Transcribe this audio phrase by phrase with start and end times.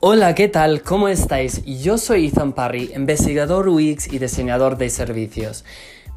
[0.00, 0.82] Hola, ¿qué tal?
[0.82, 1.64] ¿Cómo estáis?
[1.64, 5.64] Yo soy Ethan Parry, investigador UX y diseñador de servicios.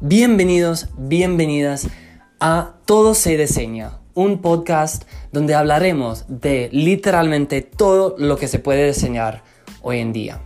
[0.00, 1.88] Bienvenidos, bienvenidas
[2.40, 8.86] a Todo se diseña, un podcast donde hablaremos de literalmente todo lo que se puede
[8.86, 9.44] diseñar
[9.80, 10.42] hoy en día.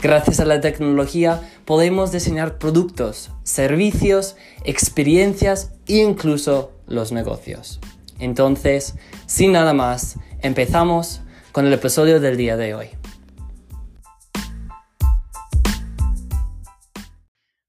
[0.00, 7.78] Gracias a la tecnología podemos diseñar productos, servicios, experiencias e incluso los negocios.
[8.18, 8.96] Entonces,
[9.26, 11.20] sin nada más, empezamos
[11.52, 12.88] con el episodio del día de hoy.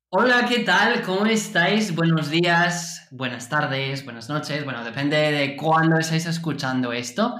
[0.09, 1.01] Hola, ¿qué tal?
[1.01, 1.93] ¿Cómo estáis?
[1.93, 4.63] Buenos días, buenas tardes, buenas noches.
[4.63, 7.35] Bueno, depende de cuándo estáis escuchando esto.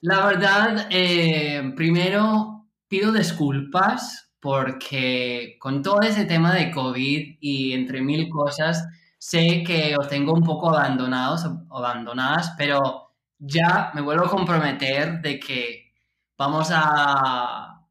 [0.00, 8.00] La verdad, eh, primero pido disculpas porque con todo ese tema de COVID y entre
[8.00, 8.86] mil cosas,
[9.18, 13.09] sé que os tengo un poco abandonados abandonadas, pero
[13.40, 15.92] ya me vuelvo a comprometer de que
[16.36, 17.86] vamos a,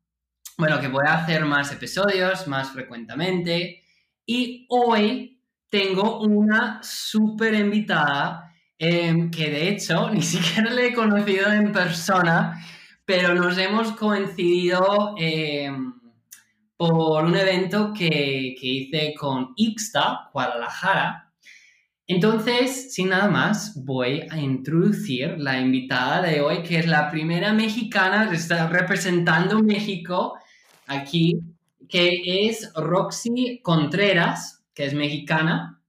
[0.58, 3.84] bueno, que voy a hacer más episodios más frecuentemente.
[4.26, 11.52] Y hoy tengo una súper invitada em, que de hecho ni siquiera le he conocido
[11.52, 12.64] en persona,
[13.06, 15.94] pero nos hemos coincidido em,
[16.78, 21.29] por un evento que, que hice con Ixta, Guadalajara,
[22.12, 27.54] entonces, sin nada más, voy a introducir la invitada de hoy, que es la primera
[27.54, 30.34] mexicana que está representando México
[30.88, 31.40] aquí,
[31.88, 35.84] que es Roxy Contreras, que es mexicana.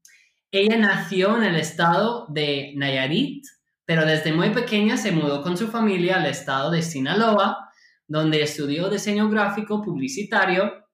[0.52, 3.46] Ella nació en el estado de Nayarit,
[3.86, 7.70] pero desde muy pequeña se mudó con su familia al estado de Sinaloa,
[8.06, 10.84] donde estudió diseño gráfico publicitario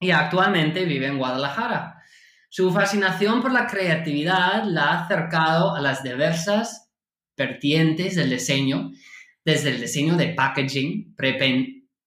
[0.00, 1.99] y actualmente vive en Guadalajara.
[2.52, 6.90] Su fascinación por la creatividad la ha acercado a las diversas
[7.36, 8.90] vertientes del diseño,
[9.44, 11.14] desde el diseño de packaging,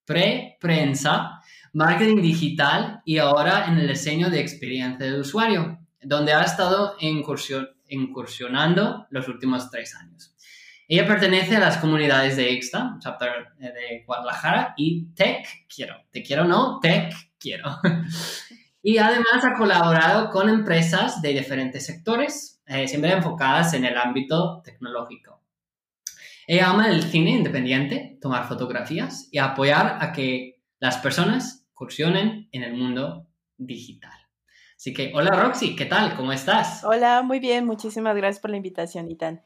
[0.05, 1.39] pre-prensa,
[1.71, 9.07] marketing digital y ahora en el diseño de experiencia del usuario, donde ha estado incursionando
[9.11, 10.35] los últimos tres años.
[10.89, 15.95] Ella pertenece a las comunidades de Exta, chapter de Guadalajara, y Tech Quiero.
[16.11, 17.79] Te quiero no, Tech Quiero.
[18.85, 24.61] Y además ha colaborado con empresas de diferentes sectores, eh, siempre enfocadas en el ámbito
[24.61, 25.41] tecnológico.
[26.45, 32.63] Ella ama el cine independiente, tomar fotografías y apoyar a que las personas cursionen en
[32.63, 33.25] el mundo
[33.57, 34.11] digital.
[34.75, 36.17] Así que, hola Roxy, ¿qué tal?
[36.17, 36.83] ¿Cómo estás?
[36.83, 39.41] Hola, muy bien, muchísimas gracias por la invitación, Itan.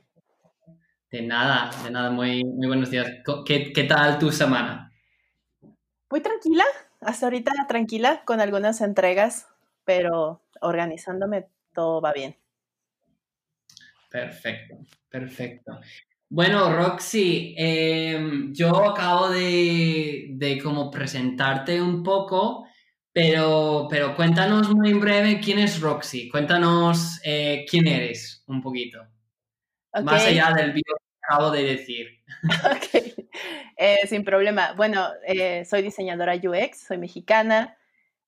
[1.12, 3.08] De nada, de nada, muy, muy buenos días.
[3.46, 4.92] ¿Qué, ¿Qué tal tu semana?
[6.10, 6.64] Muy tranquila,
[7.02, 9.48] hasta ahorita tranquila con algunas entregas,
[9.84, 12.38] pero organizándome todo va bien.
[14.10, 14.78] Perfecto,
[15.10, 15.80] perfecto.
[16.30, 22.68] Bueno, Roxy, em, yo acabo de, de, como presentarte un poco,
[23.14, 29.00] pero, pero cuéntanos muy breve quién es Roxy, cuéntanos eh, quién eres un poquito,
[30.04, 32.08] más allá del video que acabo de decir.
[32.76, 33.17] Ok,
[33.78, 34.74] eh, sin problema.
[34.74, 37.78] Bueno, eh, soy diseñadora UX, soy mexicana.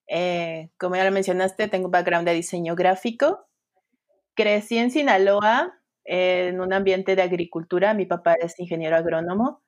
[0.07, 3.47] Eh, como ya lo mencionaste, tengo un background de diseño gráfico.
[4.35, 7.93] Crecí en Sinaloa, en un ambiente de agricultura.
[7.93, 9.61] Mi papá es ingeniero agrónomo,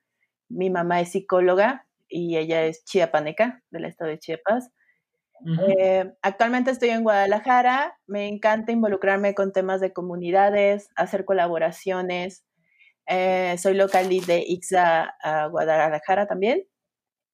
[0.48, 4.70] mi mamá es psicóloga y ella es chiapaneca del estado de Chiapas.
[6.22, 12.44] actualmente estoy en Guadalajara, me encanta involucrarme con temas de comunidades, hacer colaboraciones,
[13.12, 15.14] eh, soy local de IXA
[15.50, 16.64] Guadalajara también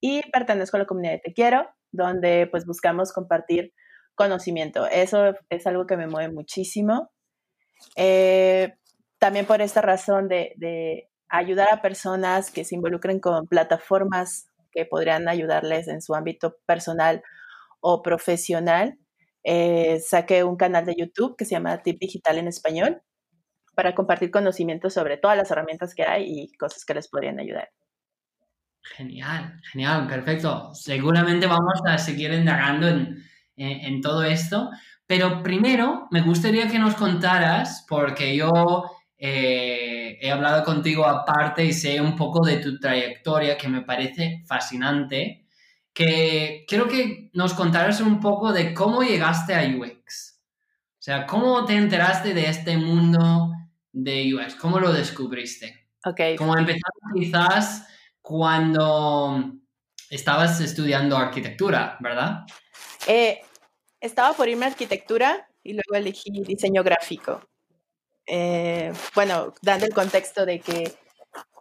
[0.00, 3.72] y pertenezco a la comunidad de Te Quiero, donde pues buscamos compartir
[4.14, 4.86] conocimiento.
[4.86, 7.10] Eso es algo que me mueve muchísimo.
[7.96, 8.74] Eh,
[9.18, 15.28] también por esta razón de, ayudar a personas que se involucren con plataformas que podrían
[15.28, 17.22] ayudarles en su ámbito personal
[17.80, 18.98] o profesional.
[19.44, 23.02] Eh, saqué un canal de YouTube que se llama Tip Digital en Español,
[23.78, 27.70] para compartir conocimientos sobre todas las herramientas que hay y cosas que les podrían ayudar.
[28.82, 30.74] Genial, genial, perfecto.
[30.74, 33.22] Seguramente vamos a seguir indagando en,
[33.54, 34.70] en, todo esto,
[35.06, 38.50] pero primero me gustaría que nos contaras, porque yo
[39.16, 44.42] eh, he hablado contigo aparte y sé un poco de tu trayectoria que me parece
[44.48, 45.46] fascinante,
[45.92, 50.40] que quiero que nos contaras un poco de cómo llegaste a UX.
[50.94, 53.54] O sea, ¿cómo te enteraste de este mundo
[54.02, 54.54] de UX?
[54.54, 55.88] ¿Cómo lo descubriste?
[56.04, 56.20] Ok.
[56.36, 57.86] ¿Cómo empezaste quizás
[58.20, 59.52] cuando
[60.10, 62.44] estabas estudiando arquitectura, ¿verdad?
[63.06, 63.40] Eh,
[64.00, 67.42] estaba por irme a arquitectura y luego elegí diseño gráfico.
[68.26, 70.92] Eh, bueno, dando el contexto de que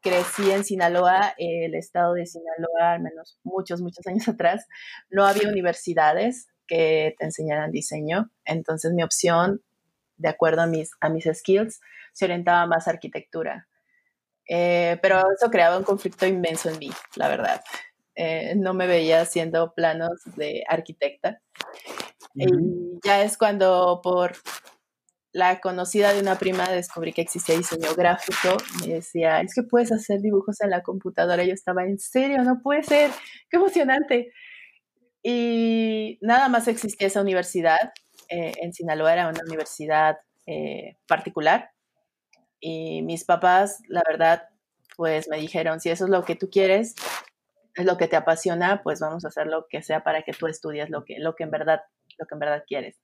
[0.02, 4.68] crecí en Sinaloa, el estado de Sinaloa, al menos muchos, muchos años atrás,
[5.10, 8.30] no había universidades que te enseñaran diseño.
[8.46, 9.62] Entonces mi opción,
[10.18, 11.80] de acuerdo a mis, a mis skills,
[12.18, 13.68] se orientaba más a arquitectura.
[14.50, 17.62] Eh, pero eso creaba un conflicto inmenso en mí, la verdad.
[18.16, 21.40] Eh, no me veía haciendo planos de arquitecta.
[22.34, 22.48] Y
[23.04, 24.34] ya es cuando por
[25.32, 28.58] la conocida de una prima descubrí que existía diseño gráfico.
[28.82, 31.44] Me decía, es que puedes hacer dibujos en la computadora.
[31.44, 33.12] Yo estaba, en serio, no puede ser,
[33.52, 34.32] qué emocionante.
[35.22, 37.92] Y nada más existía esa universidad.
[38.30, 40.18] Eh, en Sinaloa era una universidad
[40.48, 41.70] eh, particular.
[42.60, 44.50] Y mis papás, la verdad,
[44.96, 46.96] pues me dijeron, si eso es lo que tú quieres,
[47.76, 50.48] es lo que te apasiona, pues vamos a hacer lo que sea para que tú
[50.48, 51.82] estudies lo que, lo que, en, verdad,
[52.18, 53.00] lo que en verdad quieres.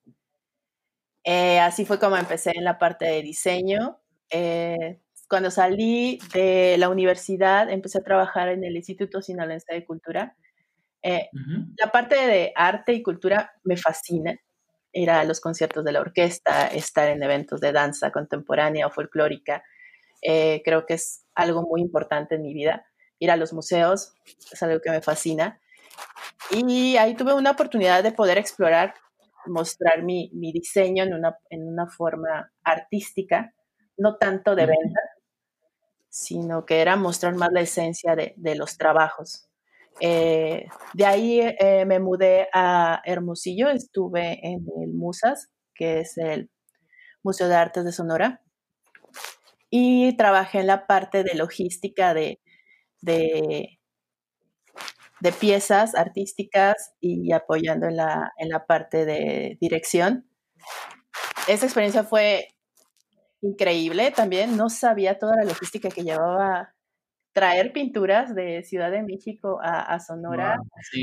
[1.24, 4.00] Eh, así fue como empecé en la parte de diseño.
[4.30, 10.36] Eh, cuando salí de la universidad, empecé a trabajar en el Instituto Sinaloense de Cultura.
[11.02, 11.30] Eh,
[11.78, 14.36] la parte de arte y cultura me fascina.
[14.94, 19.64] Ir a los conciertos de la orquesta, estar en eventos de danza contemporánea o folclórica.
[20.22, 22.86] creo que es algo muy importante en mi vida.
[23.20, 24.14] Ir a los museos
[24.52, 25.60] es algo que me fascina.
[26.52, 28.94] Y ahí tuve una oportunidad de poder explorar
[29.48, 33.54] mostrar mi, diseño en una, en una forma artística,
[33.98, 35.00] no tanto de venta,
[36.10, 39.50] sino que era mostrar más la esencia de, los trabajos.
[40.00, 46.50] Eh, de ahí eh, me mudé a Hermosillo, estuve en el Musas, que es el
[47.24, 48.42] Museo de Artes de Sonora,
[49.70, 52.40] y trabajé en la parte de logística de,
[55.24, 60.28] de piezas artísticas y apoyando en la, en la parte de dirección.
[61.48, 62.50] Esa experiencia fue
[63.42, 64.58] increíble también.
[64.58, 66.74] No sabía toda la logística que llevaba
[67.34, 70.60] traer pinturas de Ciudad de México a, Sonora,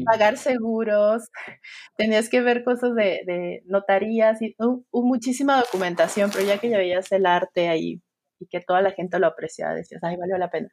[0.07, 1.29] pagar seguros,
[1.97, 4.55] tenías que ver cosas de, notarías y
[4.93, 8.01] muchísima documentación, pero ya que ya veías el arte ahí
[8.39, 10.69] y que toda la gente lo apreciaba, decías, ay, valió la pena.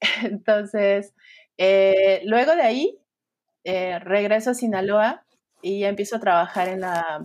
[0.24, 1.14] Entonces,
[1.58, 2.98] eh, luego de ahí,
[3.64, 5.26] eh, regreso a Sinaloa
[5.62, 7.22] y empiezo a trabajar en la,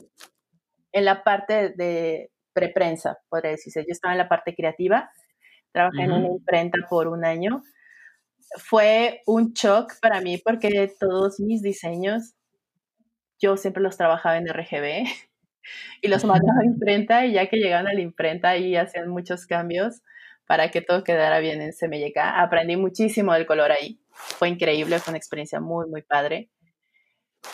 [0.91, 3.81] en la parte de preprensa, podría decirse.
[3.81, 5.12] Yo estaba en la parte creativa,
[5.75, 7.62] trabajé en una imprenta por un año.
[8.57, 12.33] Fue un shock para mí porque todos mis diseños,
[13.39, 15.04] yo siempre los trabajaba en RGB
[16.01, 19.45] y los mandaba a imprenta y ya que llegaban a la imprenta ahí hacían muchos
[19.45, 20.01] cambios
[20.48, 22.18] para que todo quedara bien en CMYK.
[22.18, 24.00] Aprendí muchísimo del color ahí.
[24.12, 26.50] Fue increíble, fue una experiencia muy, muy padre.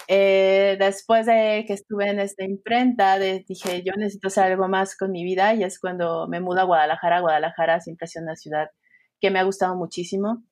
[0.08, 5.12] Eh, después de que estuve en esta imprenta, dije, yo necesito hacer algo más con
[5.12, 7.22] mi vida y es cuando me mudo a Guadalajara.
[7.22, 8.70] Guadalajara siempre ha sido una ciudad
[9.20, 10.44] que me ha gustado muchísimo,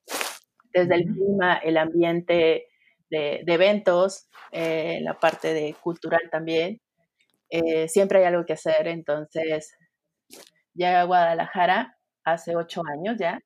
[0.72, 2.66] desde el clima, el ambiente
[3.10, 6.80] de, eventos, eh, la parte de cultural también.
[7.50, 9.74] Eh, siempre hay algo que hacer, entonces
[10.74, 13.40] llegué a Guadalajara hace ocho años ya.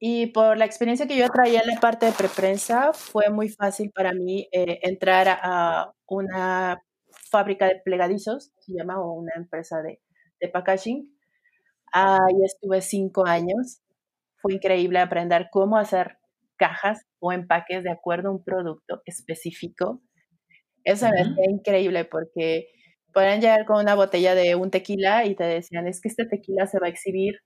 [0.00, 3.90] Y por la experiencia que yo traía en la parte de preprensa, fue muy fácil
[3.92, 6.80] para mí eh, entrar a una
[7.30, 10.00] fábrica de plegadizos, se llama, o una empresa de,
[10.40, 11.12] de packaging.
[11.92, 13.80] Ahí estuve cinco años.
[14.36, 16.18] Fue increíble aprender cómo hacer
[16.56, 20.00] cajas o empaques de acuerdo a un producto específico.
[20.84, 22.68] Eso me fue increíble porque
[23.12, 26.66] podían llegar con una botella de un tequila y te decían, es que este tequila
[26.66, 27.40] se va a exhibir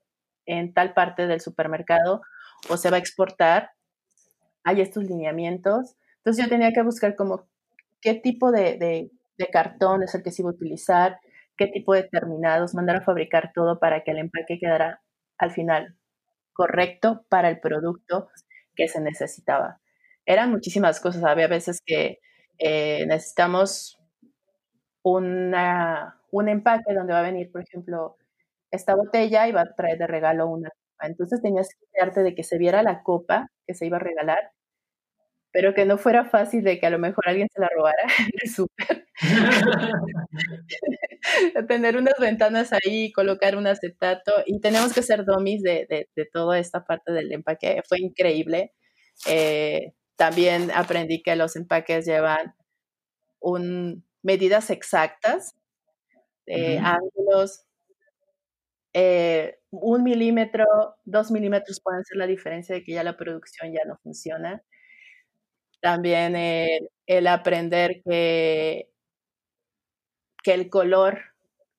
[0.47, 2.21] en tal parte del supermercado
[2.69, 3.71] o se va a exportar,
[4.65, 5.97] hay estos lineamientos.
[6.19, 7.49] Entonces yo tenía que buscar como
[8.01, 9.11] qué tipo de,
[9.53, 11.19] cartón es el que se iba a utilizar,
[11.57, 15.03] qué tipo de terminados, mandar a fabricar todo para que el empaque quedara
[15.39, 15.97] al final
[16.53, 18.29] correcto para el producto
[18.77, 19.81] que se necesitaba.
[20.27, 21.25] Eran muchísimas cosas.
[21.25, 22.19] Había veces que
[22.59, 23.99] eh, necesitamos
[25.03, 25.55] un
[26.49, 28.17] empaque donde va a venir, por ejemplo,
[28.71, 30.71] esta botella y va a traer de regalo una
[31.03, 31.11] copa.
[31.11, 34.53] Entonces tenías que cuidarte de que se viera la copa que se iba a regalar,
[35.53, 38.03] pero que no fuera fácil de que a lo mejor alguien se la robara
[38.43, 39.07] del súper.
[41.69, 46.59] Tener unas ventanas ahí, colocar un acetato y tenemos que hacer dummies de, de, toda
[46.59, 47.83] esta parte del empaque.
[47.89, 48.73] Fue increíble.
[49.29, 52.55] Eh, también aprendí que los empaques llevan
[53.41, 55.55] un, medidas exactas,
[56.47, 57.65] de ángulos,
[58.95, 60.65] eh, un milímetro,
[61.05, 64.63] dos milímetros pueden ser la diferencia de que ya la producción ya no funciona.
[65.81, 68.89] También el, aprender que,
[70.43, 71.21] que el color,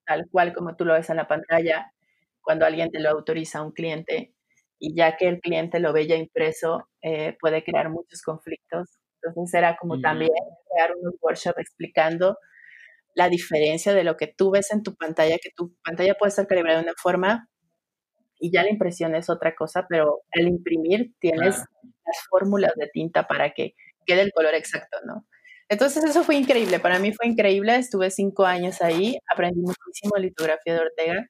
[0.06, 1.94] tal cual como tú lo ves en la pantalla,
[2.42, 4.34] cuando alguien te lo autoriza a un cliente,
[4.80, 8.90] y ya que el cliente lo ve ya impreso, eh, puede crear muchos conflictos.
[9.22, 10.32] Entonces era como también
[10.70, 12.38] crear un workshop explicando
[13.16, 16.48] la diferencia de lo que tú ves en tu pantalla, que tu pantalla puede estar
[16.48, 17.50] calibrada de una forma
[18.40, 23.28] y ya la impresión es otra cosa, pero al imprimir tienes las fórmulas de tinta
[23.28, 23.74] para que
[24.06, 25.26] quede el color exacto, ¿no?
[25.70, 30.74] Entonces eso fue increíble, para mí fue increíble, estuve cinco años ahí, aprendí muchísimo litografía
[30.74, 31.26] de Ortega,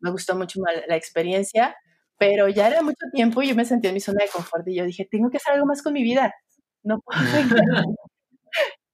[0.00, 1.76] me gustó mucho la experiencia,
[2.18, 4.76] pero ya era mucho tiempo y yo me sentí en mi zona de confort y
[4.76, 6.34] yo dije, tengo que hacer algo más con mi vida,
[6.82, 7.20] no puedo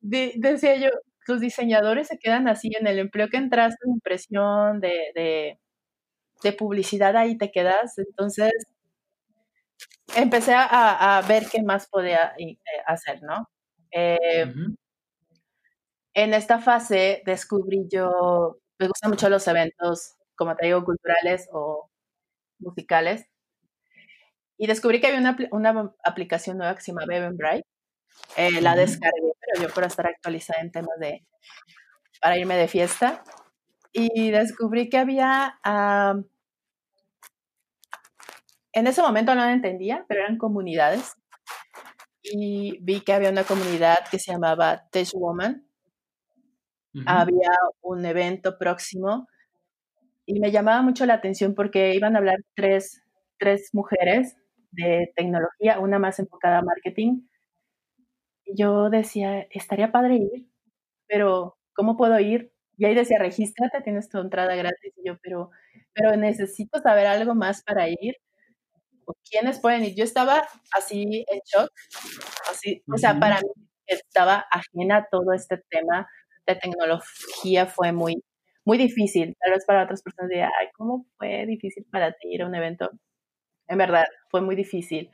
[0.01, 0.91] decía yo,
[1.27, 5.59] los diseñadores se quedan así en el empleo que entraste, en impresión, de,
[6.43, 7.99] de, publicidad, ahí te quedas.
[7.99, 8.53] Entonces,
[10.17, 13.49] empecé a, ver qué más podía eh, hacer, ¿no?
[13.91, 14.53] Eh,
[16.15, 21.91] en esta fase descubrí yo, me gustan mucho los eventos, como te digo, culturales o
[22.59, 23.27] musicales.
[24.59, 27.67] Y descubrí que había una, una aplicación nueva que se llama Bright
[28.37, 31.27] eh, la descargué, pero yo por estar actualizada en temas de,
[32.21, 33.23] para irme de fiesta.
[33.93, 35.59] Y descubrí que había,
[38.73, 41.15] en ese momento no lo entendía, pero eran comunidades.
[42.23, 45.67] Y vi que había una comunidad que se llamaba Tech Woman.
[47.07, 49.27] Había un evento próximo
[50.27, 53.03] y me llamaba mucho la atención porque iban a hablar tres,
[53.39, 54.37] tres mujeres
[54.73, 57.23] de tecnología, una más enfocada a marketing,
[58.55, 60.47] yo decía, estaría padre ir,
[61.09, 62.53] pero ¿cómo puedo ir?
[62.77, 64.93] Y ahí decía, regístrate, tienes tu entrada gratis.
[64.97, 65.51] Y yo, pero,
[65.95, 68.17] pero necesito saber algo más para ir.
[69.07, 69.95] ¿O quiénes pueden ir?
[69.95, 71.71] Yo estaba así en shock.
[72.51, 73.49] Así, O sea, para mí
[73.87, 76.09] estaba ajena a todo este tema
[76.47, 77.67] de tecnología.
[77.67, 78.23] Fue muy,
[78.65, 79.37] muy difícil.
[79.41, 82.55] Tal vez para otras personas diría, ay, ¿cómo fue difícil para ti ir a un
[82.55, 82.91] evento?
[83.69, 85.11] En verdad, fue muy difícil.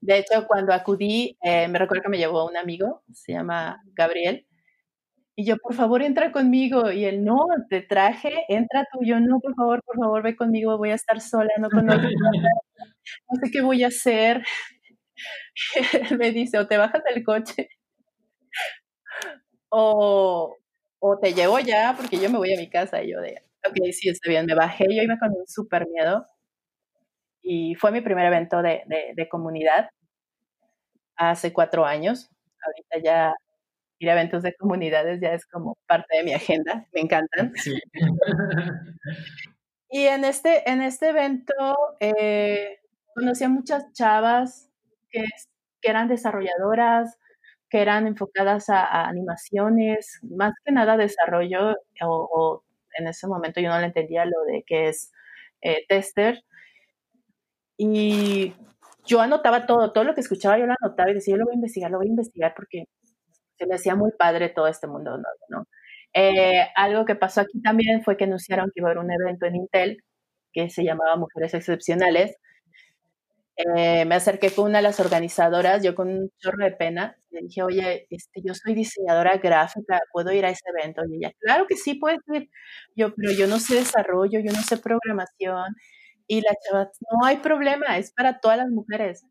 [0.00, 4.46] De hecho, cuando acudí, eh, me recuerdo que me llevó un amigo, se llama Gabriel,
[5.36, 6.92] y yo, por favor, entra conmigo.
[6.92, 9.00] Y él, no, te traje, entra tú.
[9.04, 12.02] Yo, no, por favor, por favor, ve conmigo, voy a estar sola, no conozco
[13.30, 14.42] no sé qué voy a hacer.
[16.18, 17.68] me dice, o te bajas del coche,
[19.70, 20.56] o,
[21.00, 23.02] o te llevo ya, porque yo me voy a mi casa.
[23.02, 26.26] Y yo de, ok, sí, está bien, me bajé, yo iba con un súper miedo
[27.44, 28.82] y fue mi primer evento de,
[29.14, 29.90] de, comunidad
[31.14, 32.30] hace cuatro años.
[32.64, 33.34] Ahorita ya
[33.98, 37.52] ir a eventos de comunidades ya es como parte de mi agenda, me encantan.
[39.90, 41.54] y en este, en este evento
[42.00, 42.78] eh,
[43.14, 44.70] conocí a muchas chavas
[45.10, 45.24] que,
[45.82, 47.18] que, eran desarrolladoras,
[47.68, 52.64] que eran enfocadas a, animaciones, más que nada desarrollo, o,
[52.96, 55.12] en ese momento yo no le entendía lo de que es
[55.60, 56.42] eh, tester,
[57.76, 58.54] y
[59.06, 61.54] yo anotaba todo, todo lo que escuchaba yo lo anotaba y decía, yo lo voy
[61.54, 62.84] a investigar, lo voy a investigar porque
[63.58, 65.66] se me hacía muy padre todo este mundo, ¿no?
[66.14, 69.46] Eh, algo que pasó aquí también fue que anunciaron que iba a haber un evento
[69.46, 69.98] en Intel
[70.52, 72.36] que se llamaba Mujeres Excepcionales.
[73.56, 77.40] Eh, me acerqué con una de las organizadoras, yo con un chorro de pena, le
[77.42, 81.02] dije, oye, este, yo soy diseñadora gráfica, ¿puedo ir a ese evento?
[81.08, 82.48] Y ella, claro que sí, puedes ir.
[82.96, 85.74] Yo, pero yo no sé desarrollo, yo no sé programación,
[86.26, 89.24] y la chava, no hay problema, es para todas las mujeres.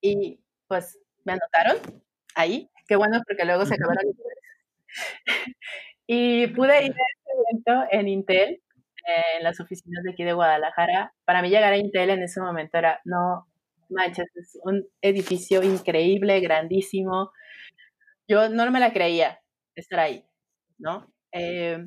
[0.00, 2.02] Y pues me anotaron
[2.34, 4.04] ahí, qué bueno porque luego se acabaron
[6.06, 8.62] Y pude ir a este evento en Intel,
[9.36, 11.14] en las oficinas de aquí de Guadalajara.
[11.24, 13.46] Para mí llegar a Intel en ese momento era, no
[13.90, 17.32] manches, es un edificio increíble, grandísimo.
[18.28, 19.40] Yo no me la creía
[19.74, 20.24] estar ahí,
[20.78, 21.06] ¿no?
[21.32, 21.86] Eh,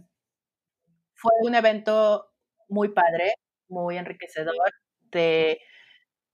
[1.15, 2.27] fue un evento
[2.69, 3.33] muy padre,
[3.69, 4.55] muy enriquecedor.
[5.11, 5.59] Te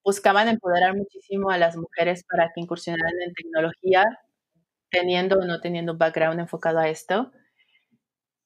[0.03, 4.05] buscaban empoderar muchísimo a las mujeres para que incursionaran en tecnología,
[4.89, 7.31] teniendo o no teniendo un background enfocado a esto.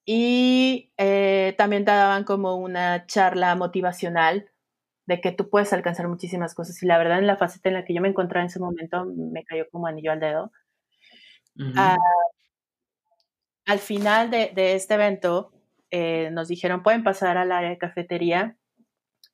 [0.04, 4.50] Y eh, también te daban como una charla motivacional
[5.06, 6.82] de que tú puedes alcanzar muchísimas cosas.
[6.82, 9.04] Y la verdad, en la faceta en la que yo me encontraba en ese momento,
[9.04, 10.52] me cayó como anillo al dedo.
[11.76, 11.96] Ah,
[13.64, 15.52] al final de, este evento,
[15.90, 18.56] eh, nos dijeron, pueden pasar al área de cafetería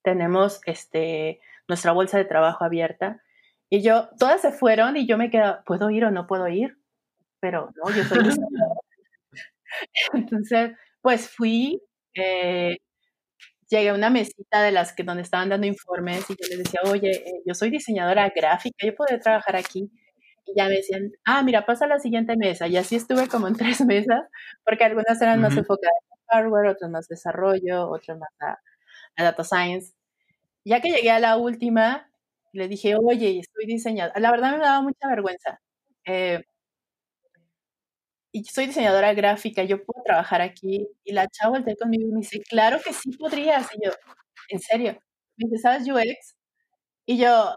[0.02, 3.22] tenemos este, nuestra bolsa de trabajo abierta.
[3.70, 6.76] Y yo, todas se fueron y yo me quedé, ¿puedo ir o no puedo ir?
[7.40, 8.18] Pero no, yo soy
[10.14, 11.82] Entonces, pues fui,
[12.14, 12.76] eh,
[13.68, 16.80] llegué a una mesita de las que donde estaban dando informes y yo les decía,
[16.84, 19.90] oye, eh, yo soy diseñadora gráfica, yo puedo trabajar aquí.
[20.46, 22.66] Y ya me decían, ah, mira, pasa a la siguiente mesa.
[22.68, 24.22] Y así estuve como en tres mesas,
[24.64, 28.58] porque algunas eran más enfocadas en hardware, otras más desarrollo, otras más a
[29.16, 29.94] a data science.
[30.64, 32.10] ya que llegué a la última,
[32.52, 34.20] le dije, oye, estoy diseñadora.
[34.20, 35.60] La verdad me daba mucha vergüenza.
[36.06, 36.44] Eh,
[38.32, 40.88] y soy diseñadora gráfica, yo puedo trabajar aquí.
[41.04, 43.68] Y la chava volteó conmigo y me dice, claro que sí podrías.
[43.76, 43.92] Y yo,
[44.48, 44.98] en serio.
[45.36, 46.36] Me dice, ¿sabes UX?
[47.06, 47.56] Y yo,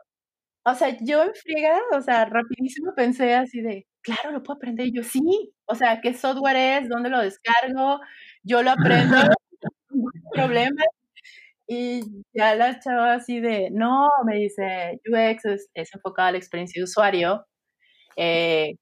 [0.65, 4.87] o sea, yo en friega, o sea, rapidísimo pensé así de, claro, lo puedo aprender.
[4.87, 5.21] Y yo, sí.
[5.65, 6.89] O sea, ¿qué software es?
[6.89, 8.01] ¿Dónde lo descargo?
[8.43, 9.17] Yo lo aprendo.
[9.91, 10.83] no problema.
[11.67, 12.01] Y
[12.33, 16.79] ya la chava así de, no, me dice, UX es, es enfocado a la experiencia
[16.79, 17.45] de usuario.
[18.17, 18.75] Eh,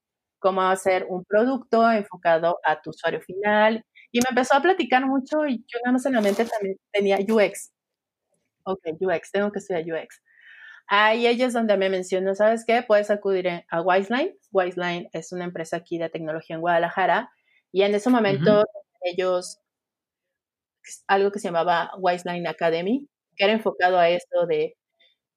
[0.43, 3.83] cómo hacer un producto enfocado a tu usuario final.
[4.11, 7.17] Y me empezó a platicar mucho y yo nada más en la mente también tenía
[7.17, 7.71] UX.
[8.65, 10.21] Ok, UX, tengo que estudiar UX.
[10.87, 12.83] Ahí ella es donde me mencionó, ¿sabes qué?
[12.83, 14.35] Puedes acudir a Wiseline.
[14.51, 17.31] Wiseline es una empresa aquí de tecnología en Guadalajara.
[17.71, 18.65] Y en ese momento
[19.01, 19.59] ellos,
[21.07, 24.75] algo que se llamaba Wiseline Academy, que era enfocado a esto de,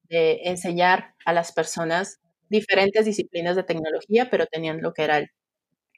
[0.09, 5.29] enseñar a las personas diferentes disciplinas de tecnología, pero tenían lo que era el,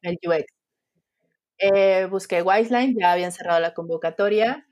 [0.03, 0.45] UX.
[1.59, 4.67] Eh, busqué Wiseline, ya habían cerrado la convocatoria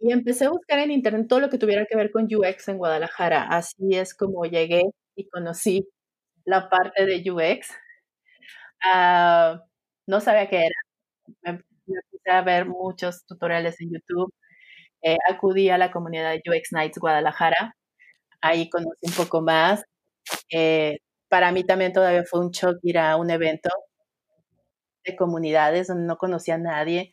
[0.00, 2.78] y empecé a buscar en internet todo lo que tuviera que ver con UX en
[2.78, 3.44] Guadalajara.
[3.44, 4.82] Así es como llegué
[5.16, 5.88] y conocí
[6.44, 7.70] la parte de UX.
[8.82, 9.64] Ah,
[10.06, 10.66] no sabía qué
[11.44, 11.64] era.
[11.90, 14.32] Me, empecé a ver muchos tutoriales en YouTube.
[15.02, 17.74] Eh, acudí a la comunidad de UX Nights Guadalajara.
[18.42, 19.84] Ahí conocí un poco más.
[20.50, 23.70] Eh, para mí también todavía fue un shock ir a un evento
[25.04, 27.12] de comunidades donde no conocía a nadie,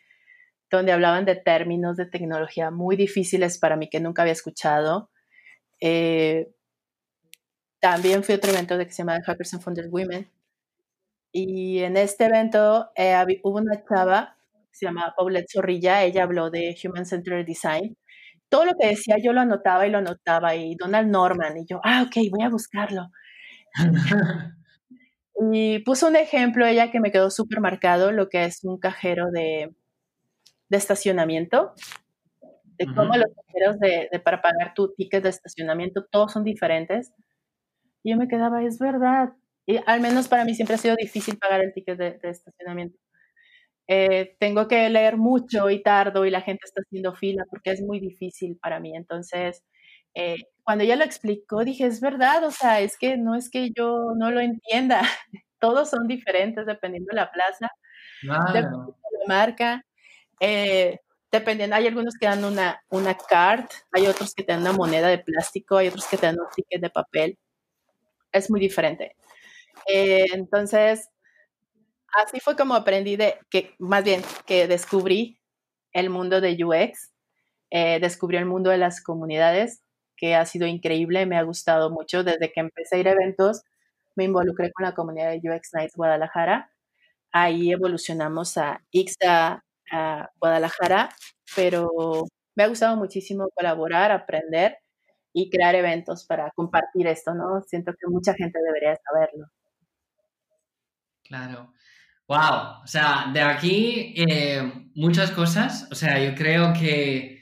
[0.72, 5.12] donde hablaban de términos de tecnología muy difíciles para mí que nunca había escuchado.
[5.82, 6.50] Eh,
[7.80, 10.30] también fui a otro evento de que se llama Hackers and Founders Women.
[11.32, 14.37] Y en este evento eh, hubo una chava
[14.78, 17.98] se llama Paulette Zorrilla, ella habló de Human Centered Design.
[18.50, 21.80] Todo lo que decía yo lo anotaba y lo anotaba, y Donald Norman, y yo,
[21.84, 23.10] ah, ok, voy a buscarlo.
[25.52, 29.32] y puso un ejemplo ella que me quedó súper marcado, lo que es un cajero
[29.32, 29.76] de,
[30.70, 31.74] de estacionamiento,
[32.78, 37.12] de cómo los cajeros de, para pagar tu ticket de estacionamiento, todos son diferentes.
[38.04, 39.34] Y yo me quedaba, es verdad.
[39.66, 42.98] Y al menos para mí siempre ha sido difícil pagar el ticket de, estacionamiento.
[43.88, 47.82] Eh, tengo que leer mucho y tardo y la gente está haciendo fila porque es
[47.82, 48.96] muy difícil para mí.
[48.96, 49.64] Entonces,
[50.14, 53.72] eh, cuando ella lo explicó, dije, es verdad, o sea, es que no es que
[53.76, 55.02] yo no lo entienda,
[55.60, 57.70] todos son diferentes dependiendo de la plaza,
[58.22, 59.86] dependiendo de la marca,
[60.40, 61.00] eh,
[61.32, 65.08] dependiendo, hay algunos que dan una, una card, hay otros que te dan una moneda
[65.08, 67.38] de plástico, hay otros que te dan un ticket de papel,
[68.32, 69.16] es muy diferente.
[69.88, 71.10] Eh, entonces,
[72.14, 75.40] así fue como aprendí de, que más bien, que descubrí
[75.94, 77.12] el mundo de UX,
[77.72, 79.84] descubrí el mundo de las comunidades,
[80.16, 82.24] que ha sido increíble, me ha gustado mucho.
[82.24, 83.64] Desde que empecé a ir a eventos,
[84.16, 86.72] me involucré con la comunidad de UX Nights Guadalajara.
[87.32, 89.64] Ahí evolucionamos a IXA
[90.40, 91.10] Guadalajara,
[91.56, 91.90] pero
[92.56, 94.78] me ha gustado muchísimo colaborar, aprender
[95.34, 97.62] y crear eventos para compartir esto, ¿no?
[97.62, 99.46] Siento que mucha gente debería saberlo.
[101.24, 101.74] Claro.
[102.28, 105.88] Wow, o sea, de aquí eh, muchas cosas.
[105.92, 107.38] O sea, yo creo que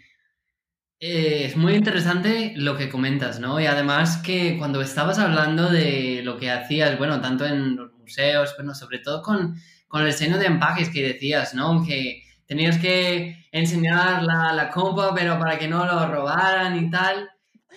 [1.00, 3.60] eh, es muy interesante lo que comentas, ¿no?
[3.60, 8.54] Y además que cuando estabas hablando de lo que hacías, bueno, tanto en los museos,
[8.58, 9.56] bueno, sobre todo con,
[9.94, 11.84] el diseño de empaques que decías, ¿no?
[11.86, 17.30] Que tenías que enseñar la, la copa, pero para que no lo robaran y tal.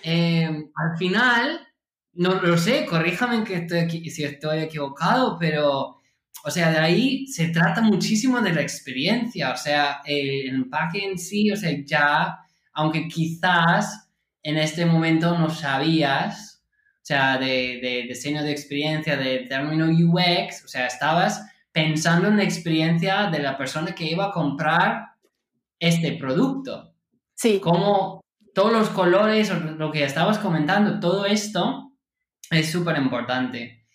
[0.03, 1.67] Eh, al final,
[2.13, 5.98] no lo sé, corríjame que estoy, si estoy equivocado, pero,
[6.43, 11.17] o sea, de ahí se trata muchísimo de la experiencia, o sea, el empaque en
[11.17, 12.39] sí, o sea, ya
[12.73, 14.09] aunque quizás
[14.41, 16.63] en este momento no sabías,
[16.95, 22.43] o sea, de, diseño de experiencia, de término UX, o sea, estabas pensando en la
[22.43, 25.07] experiencia de la persona que iba a comprar
[25.77, 26.93] este producto.
[27.35, 27.59] Sí.
[27.59, 28.21] Como
[28.53, 31.91] todos los colores, lo que estabas comentando, todo esto
[32.49, 33.85] es súper importante.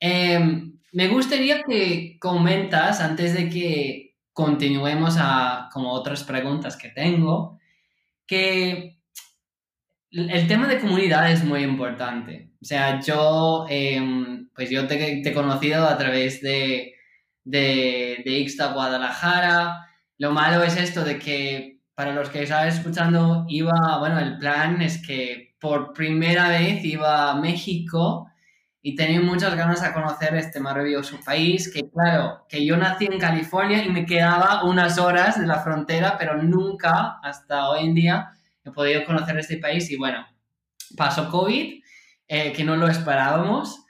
[0.00, 7.58] Em, me gustaría que comentas, antes de que continuemos a como otras preguntas que tengo,
[8.26, 8.98] que
[10.10, 12.50] el tema de comunidad es muy importante.
[12.62, 16.94] O sea, yo, em, pues yo te, he conocido a través de,
[17.44, 19.86] de, de Ixta Guadalajara.
[20.18, 24.80] Lo malo es esto de que para los que estaban escuchando, iba, bueno, el plan
[24.82, 28.27] es que por primera vez iba a México
[28.88, 33.18] y tenía muchas ganas de conocer este maravilloso país, que claro, que yo nací en
[33.18, 38.30] California y me quedaba unas horas de la frontera, pero nunca hasta hoy en día
[38.64, 40.26] he podido conocer este país y bueno,
[40.96, 41.82] pasó COVID,
[42.28, 43.84] eh, que no lo esperábamos,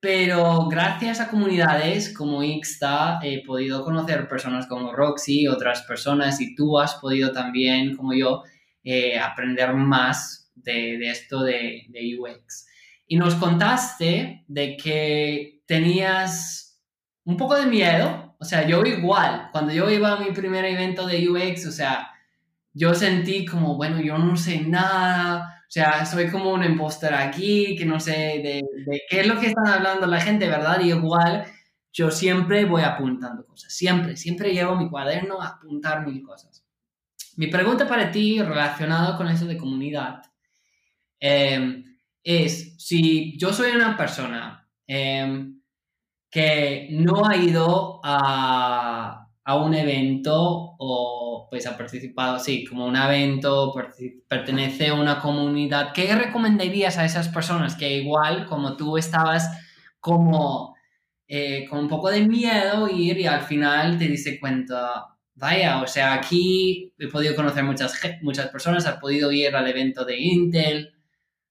[0.00, 6.54] pero gracias a comunidades como Ixta he podido conocer personas como Roxy, otras personas, y
[6.54, 8.42] tú has podido también, como yo,
[8.84, 12.66] eh, aprender más de, esto de, de UX.
[13.06, 16.80] Y nos contaste de que tenías
[17.24, 21.06] un poco de miedo, o sea, yo igual, cuando yo iba a mi primer evento
[21.06, 22.10] de UX, o sea,
[22.72, 27.74] yo sentí como, bueno, yo no sé nada, o sea, soy como un impostor aquí,
[27.76, 28.62] que no sé de,
[29.08, 30.80] qué es lo que están hablando la gente, ¿verdad?
[30.80, 31.44] Y igual
[31.92, 36.64] yo siempre voy apuntando cosas, siempre, siempre llevo mi cuaderno a apuntar mil cosas.
[37.36, 40.22] Mi pregunta para ti relacionado con eso de comunidad
[41.18, 41.95] em,
[42.26, 45.60] es, si yo soy una persona em,
[46.28, 52.96] que no ha ido a, a un evento o pues ha participado, sí, como un
[52.96, 53.72] evento,
[54.26, 59.48] pertenece a una comunidad, ¿qué recomendarías a esas personas que igual como tú estabas
[60.00, 60.74] como
[61.28, 65.86] eh, con un poco de miedo ir y al final te dice cuenta, vaya, o
[65.86, 70.95] sea, aquí he podido conocer muchas, muchas personas, has podido ir al evento de Intel.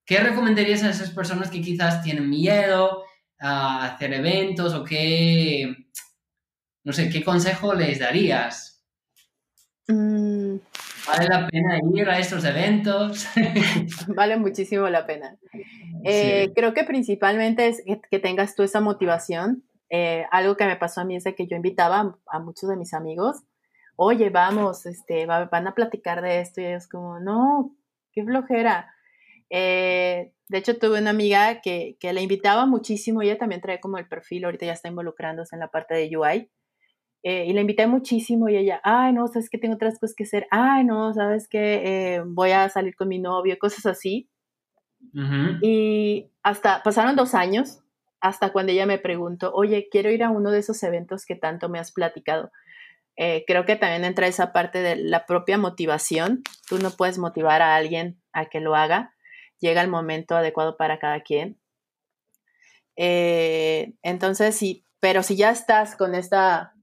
[0.06, 3.04] ¿Qué recomendarías a esas personas que quizás tienen miedo
[3.40, 5.76] a hacer eventos o que
[6.86, 8.86] no sé, ¿qué consejo les darías?
[9.88, 10.58] Mm.
[11.08, 13.28] ¿Vale la pena ir a estos eventos?
[14.08, 15.36] vale muchísimo la pena.
[16.04, 19.64] Eh, creo que principalmente es que, tengas tú esa motivación.
[19.90, 22.94] Eh, algo que me pasó a mí es que yo invitaba a muchos de mis
[22.94, 23.38] amigos,
[23.96, 27.76] oye, vamos, este, van a platicar de esto y ellos como, no,
[28.12, 28.94] qué flojera.
[29.50, 33.98] Eh, de hecho, tuve una amiga que, que la invitaba muchísimo, ella también trae como
[33.98, 36.50] el perfil, ahorita ya está involucrándose en la parte de UI.
[37.28, 40.26] Eh, y la invité muchísimo y ella, ay, no, sabes que tengo otras cosas que
[40.26, 44.30] hacer, ay, no, sabes que eh, voy a salir con mi novio, cosas así.
[45.62, 47.80] Y hasta pasaron dos años
[48.22, 51.68] hasta cuando ella me preguntó, oye, quiero ir a uno de esos eventos que tanto
[51.68, 52.52] me has platicado.
[53.18, 56.44] Eh, creo que también entra esa parte de la propia motivación.
[56.70, 59.15] Tú no puedes motivar a alguien a que lo haga.
[59.60, 61.60] Llega el momento adecuado para cada quien.
[62.98, 66.76] entonces, sí, pero si ya estás con esta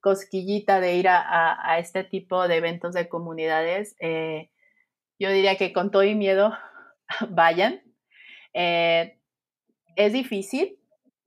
[0.00, 4.50] cosquillita de ir a, este tipo de eventos de comunidades, eh,
[5.18, 6.52] yo diría que con todo y miedo
[7.30, 7.82] vayan.
[8.54, 9.18] Eh,
[9.96, 10.78] es difícil,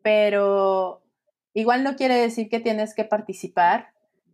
[0.01, 1.03] pero
[1.53, 3.89] igual no quiere decir que tienes que participar,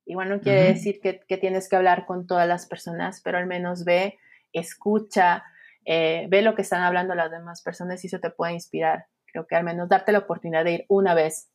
[0.05, 3.83] igual no quiere decir que, tienes que hablar con todas las personas, pero al menos
[3.83, 4.17] ve,
[4.53, 5.43] escucha,
[5.85, 9.05] eh, ve lo que están hablando las demás personas y eso te puede inspirar.
[9.25, 11.49] Creo que al menos darte la oportunidad de ir una vez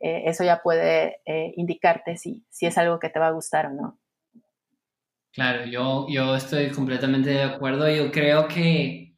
[0.00, 3.66] eh, eso ya puede eh, indicarte si, si es algo que te va a gustar
[3.66, 3.98] o no.
[5.32, 7.88] Claro, yo, yo estoy completamente de acuerdo.
[7.88, 9.14] Yo creo que,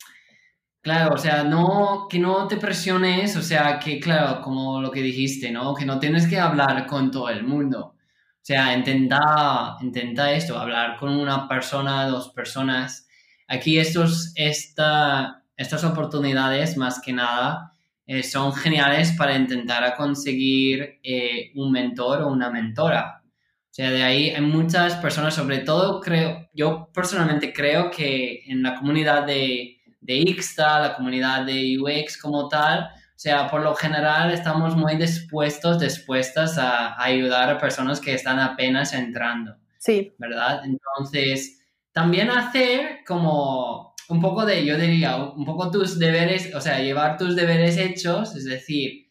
[0.83, 5.03] claro, o sea, no, que no te presiones, o sea, que, claro, como lo que
[5.03, 5.75] dijiste, ¿no?
[5.75, 7.95] Que no tienes que hablar con todo el mundo.
[7.97, 13.07] O sea, intenta, intenta esto, hablar con una persona, dos personas.
[13.53, 17.73] Aquí estos, esta, estas oportunidades, más que nada,
[18.07, 23.23] eh, son geniales para intentar conseguir eh, un mentor o una mentora.
[23.25, 28.63] O sea, de ahí hay muchas personas, sobre todo creo, yo personalmente creo que en
[28.63, 33.75] la comunidad de, de Ixta, la comunidad de UX como tal, o sea, por lo
[33.75, 39.57] general estamos muy dispuestos, dispuestas a, ayudar a personas que están apenas entrando.
[39.79, 40.15] Sí.
[40.19, 40.63] ¿Verdad?
[40.65, 41.60] Entonces,
[41.93, 47.17] también hacer como un poco de, yo diría, un poco tus deberes, o sea, llevar
[47.17, 49.11] tus deberes hechos, es decir,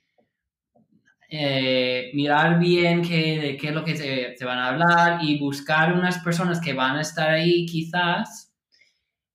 [1.32, 6.18] eh, mirar bien qué, qué es lo que se, van a hablar y buscar unas
[6.20, 8.52] personas que van a estar ahí quizás.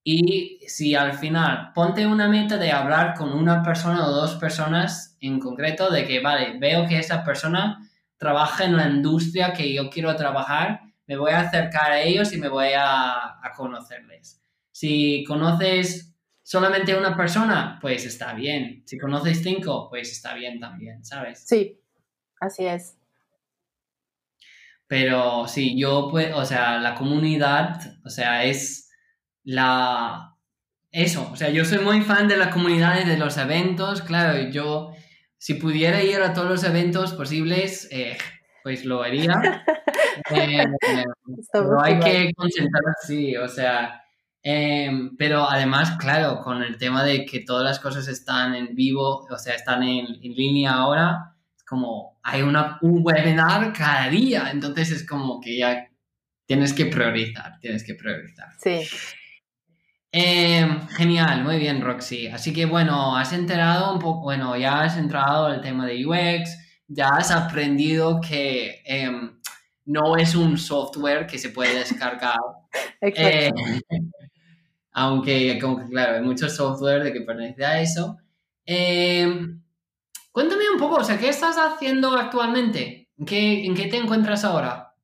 [0.03, 5.17] Y si al final ponte una meta de hablar con una persona o dos personas
[5.21, 7.79] en concreto, de que, vale, veo que esa persona
[8.19, 12.39] trabaja en la industria que yo quiero trabajar, me voy a acercar a ellos y
[12.39, 14.43] me voy a, a conocerles.
[14.71, 18.83] Si conoces solamente una persona, pues está bien.
[18.87, 21.45] Si conoces cinco, pues está bien también, ¿sabes?
[21.47, 21.81] Sí,
[22.41, 22.97] así es.
[24.87, 28.91] Pero sí, yo pues, o sea, la comunidad, o sea, es
[29.43, 30.37] la...
[30.93, 34.49] Eso, o sea, yo soy muy fan de la comunidad y de los eventos, claro,
[34.51, 34.93] yo
[35.39, 38.17] si pudiera ir a todos los eventos posibles, eh,
[38.65, 39.65] pues lo haría.
[40.31, 40.65] Eh,
[41.53, 44.05] pero hay que concentrarse, sí, o sea,
[44.47, 49.27] Em, pero además, claro, con el tema de que todas las cosas están en vivo,
[49.31, 54.91] o sea, están en, línea ahora, es como hay una, un webinar cada día, entonces
[54.91, 55.89] es como que ya
[56.45, 58.49] tienes que priorizar, tienes que priorizar.
[58.59, 58.87] Sí.
[60.13, 62.27] Em, genial, muy bien, Roxy.
[62.27, 66.59] Así que bueno, has enterado un poco, bueno, ya has entrado el tema de UX,
[66.89, 69.39] ya has aprendido que em,
[69.87, 72.39] no es un software que se puede descargar.
[73.01, 73.51] Eh,
[74.93, 78.17] aunque, como que, claro, hay muchos software de que pertenece a eso.
[78.65, 79.61] Em,
[80.33, 83.09] cuéntame un poco, o sea, ¿qué estás haciendo actualmente?
[83.19, 84.95] ¿En qué, en qué te encuentras ahora?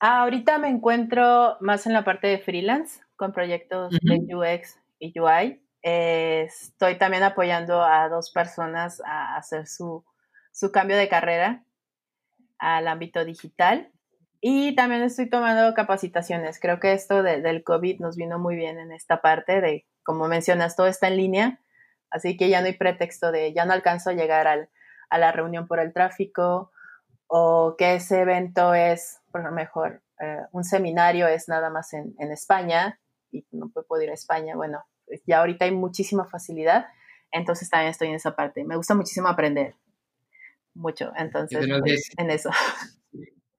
[0.00, 5.60] Ahorita me encuentro más en la parte de freelance con proyectos de UX y UI.
[5.82, 10.04] Eh, estoy también apoyando a dos personas a hacer su,
[10.52, 11.64] su cambio de carrera
[12.58, 13.90] al ámbito digital.
[14.40, 16.60] Y también estoy tomando capacitaciones.
[16.60, 20.76] Creo que esto del COVID nos vino muy bien en esta parte de, como mencionas,
[20.76, 21.60] todo está en línea,
[22.10, 24.70] así que ya no hay pretexto de ya no alcanzo a llegar al,
[25.10, 26.72] a la reunión por el tráfico
[27.26, 32.14] o que ese evento es, por lo mejor, eh, un seminario es nada más en,
[32.18, 32.98] en España
[33.30, 34.82] y no puedo ir a España, bueno,
[35.26, 36.86] ya ahorita hay muchísima facilidad,
[37.30, 38.64] entonces también estoy en esa parte.
[38.64, 39.76] Me gusta muchísimo aprender,
[40.74, 42.50] mucho, entonces pues, en eso.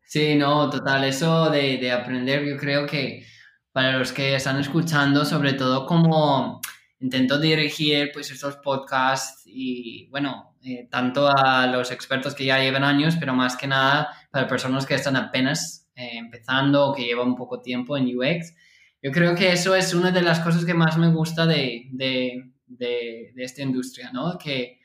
[0.03, 3.25] Sí, no, total, eso de, de, aprender, yo creo que
[3.71, 6.59] para los que están escuchando, sobre todo como
[6.99, 12.83] intento dirigir pues estos podcasts y bueno, eh, tanto a los expertos que ya llevan
[12.83, 17.29] años, pero más que nada para personas que están apenas eh, empezando o que llevan
[17.29, 18.53] un poco tiempo en UX,
[19.01, 22.51] yo creo que eso es una de las cosas que más me gusta de, de,
[22.67, 24.37] de, esta industria, ¿no?
[24.37, 24.80] Que,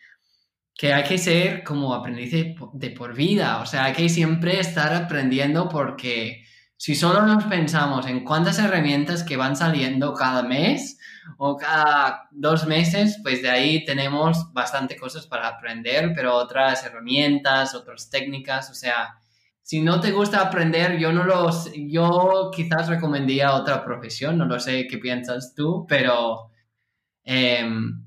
[0.76, 2.32] que, hay que ser como aprendiz
[2.72, 6.44] de, por vida, o sea, hay que siempre estar aprendiendo porque
[6.76, 10.98] si solo nos pensamos en cuántas herramientas que van saliendo cada mes
[11.38, 17.74] o cada dos meses, pues de ahí tenemos bastante cosas para aprender, pero otras herramientas,
[17.74, 19.18] otras técnicas, o sea,
[19.62, 24.60] si no te gusta aprender, yo no lo yo quizás recomendaría otra profesión, no lo
[24.60, 26.50] sé qué piensas tú, pero
[27.24, 28.05] em,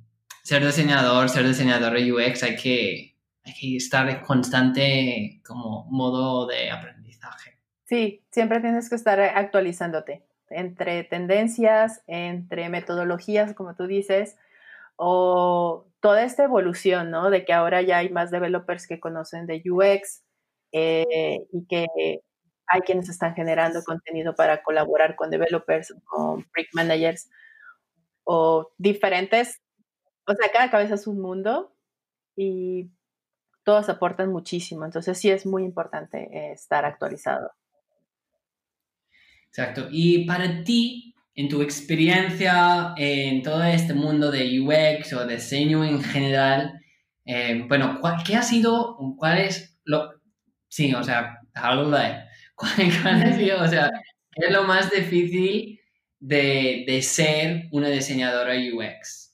[0.50, 6.48] ser diseñador, ser diseñador de UX, hay que, hay que estar en constante como modo
[6.48, 7.60] de aprendizaje.
[7.86, 14.38] Sí, siempre tienes que estar actualizándote entre tendencias, entre metodologías, como tú dices,
[14.96, 17.30] o toda esta evolución, ¿no?
[17.30, 20.24] De que ahora ya hay más developers que conocen de UX,
[20.72, 21.86] eh, y que
[22.66, 27.30] hay quienes están generando contenido para colaborar con developers, con project managers
[28.24, 29.62] o diferentes.
[30.30, 31.76] O sea, cada cabeza es un mundo
[32.36, 32.92] y
[33.64, 34.86] todos aportan muchísimo.
[34.86, 37.52] Entonces sí es muy importante estar actualizado.
[39.48, 39.88] Exacto.
[39.90, 46.04] Y para ti, en tu experiencia en todo este mundo de UX o diseño en
[46.04, 46.80] general,
[47.26, 50.20] eh, bueno, ¿qué ha sido, cuál es lo,
[50.68, 52.30] Sí, o sea, algo de...
[52.56, 52.72] ¿Cuál,
[53.62, 53.90] o sea,
[54.32, 55.80] ¿qué es lo más difícil
[56.20, 59.29] de, de ser una diseñadora UX?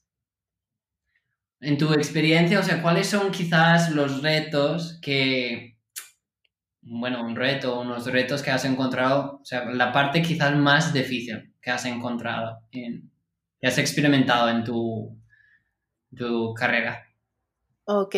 [1.66, 5.80] En tu experiencia, o sea, ¿cuáles son quizás los retos que,
[6.84, 11.52] bueno, un reto, unos retos que has encontrado, o sea, la parte quizás más difícil
[11.60, 13.10] que has encontrado, en,
[13.60, 15.18] que has experimentado en tu,
[16.16, 17.04] tu carrera?
[17.86, 18.16] Ok,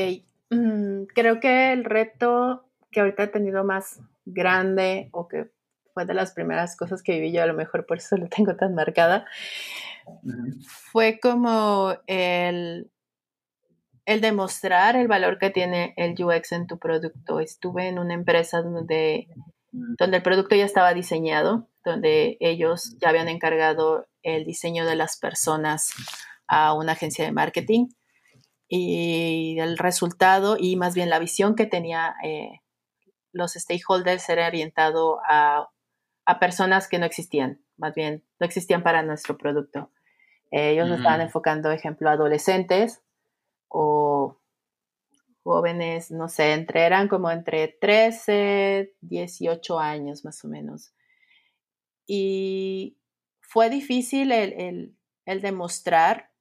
[0.49, 5.49] mm, creo que el reto que ahorita he tenido más grande o que
[5.93, 8.57] fue de las primeras cosas que viví yo, a lo mejor por eso lo tengo
[8.57, 9.25] tan marcada,
[10.91, 12.91] fue como el,
[14.07, 17.41] el demostrar el valor que tiene el UX en tu producto.
[17.41, 19.27] Estuve en una empresa donde,
[19.71, 25.17] donde el producto ya estaba diseñado, donde ellos ya habían encargado el diseño de las
[25.19, 25.91] personas
[26.47, 27.89] a una agencia de marketing
[28.69, 32.61] y el resultado y más bien la visión que tenía eh,
[33.33, 35.69] los stakeholders era orientado a,
[36.39, 39.91] personas que no existían, más bien, no existían para nuestro producto.
[40.51, 43.01] ellos estaban enfocando, ejemplo, adolescentes
[43.67, 44.39] o
[45.43, 50.93] jóvenes, no sé, entre, eran como entre 13, 18 años más o menos.
[52.05, 52.97] Y
[53.41, 56.31] fue difícil el, el demostrar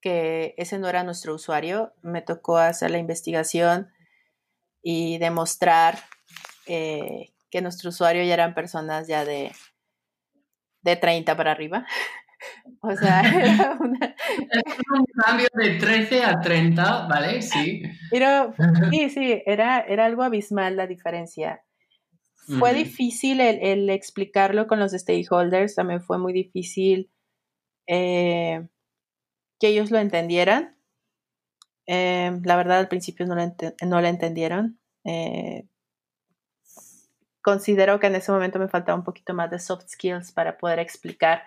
[0.00, 1.94] que ese no era nuestro usuario.
[2.02, 3.90] Me tocó hacer la investigación
[4.82, 5.98] y demostrar
[6.66, 9.50] eh, que nuestro usuario ya eran personas ya de,
[10.82, 11.86] de 30 para arriba.
[12.80, 17.42] O sea, era un cambio de 13 a 30, ¿vale?
[17.42, 17.82] Sí.
[18.10, 18.54] Pero
[18.90, 21.62] sí, sí, era, era algo abismal la diferencia.
[22.58, 27.10] Fue difícil el, explicarlo con los stakeholders, también fue muy difícil
[27.86, 28.68] eh,
[29.58, 30.76] que ellos lo entendieran.
[31.86, 33.54] Eh, la verdad, al principio no la,
[33.86, 34.78] no la entendieron.
[35.04, 35.66] Eh,
[37.40, 40.78] considero que en ese momento me faltaba un poquito más de soft skills para poder
[40.78, 41.44] explicar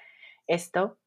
[0.48, 0.98] esto.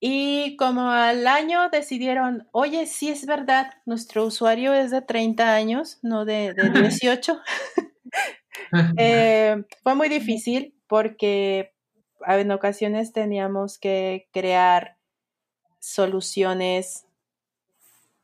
[0.00, 5.98] Y como al año decidieron, oye, sí es verdad, nuestro usuario es de 30 años,
[6.02, 7.40] no de, 18.
[8.96, 11.74] Eh, fue muy difícil porque
[12.26, 14.96] en ocasiones teníamos que crear
[15.78, 17.06] soluciones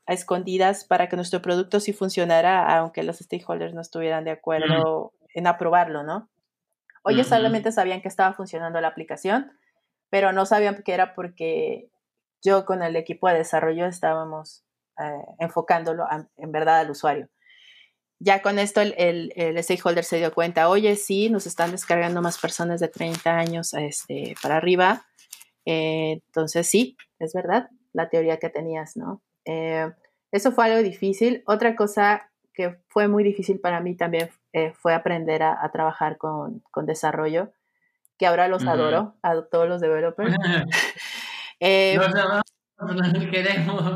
[0.07, 5.13] a escondidas para que nuestro producto sí funcionara, aunque los stakeholders no estuvieran de acuerdo
[5.35, 6.29] en aprobarlo, ¿no?
[7.03, 9.51] Oye, solamente sabían que estaba funcionando la aplicación,
[10.09, 11.89] pero no sabían que era porque
[12.41, 14.63] yo con el equipo de desarrollo estábamos
[14.99, 16.05] eh, enfocándolo
[16.37, 17.29] en verdad al usuario.
[18.21, 22.37] Ya con esto el, el, stakeholder se dio cuenta, oye, sí, nos están descargando más
[22.37, 25.05] personas de 30 años este, para arriba.
[25.65, 29.21] Eh, entonces, sí, es verdad, la teoría que tenías, ¿no?
[29.45, 29.89] Eh,
[30.33, 31.43] eso fue algo difícil.
[31.47, 34.29] Otra cosa que fue muy difícil para mí también
[34.73, 37.53] fue aprender a, trabajar con, desarrollo
[38.19, 40.35] que ahora los adoro, a todos los developers.
[41.59, 43.93] eh, los queremos.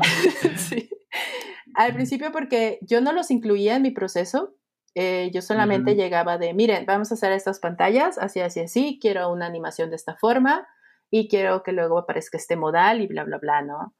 [1.76, 4.54] Al principio porque yo no los incluía en mi proceso,
[4.94, 9.30] eh, yo solamente llegaba de, miren, vamos a hacer estas pantallas, así, así, así, quiero
[9.30, 10.68] una animación de esta forma
[11.10, 13.94] y quiero que luego aparezca este modal y bla, bla, bla, ¿no?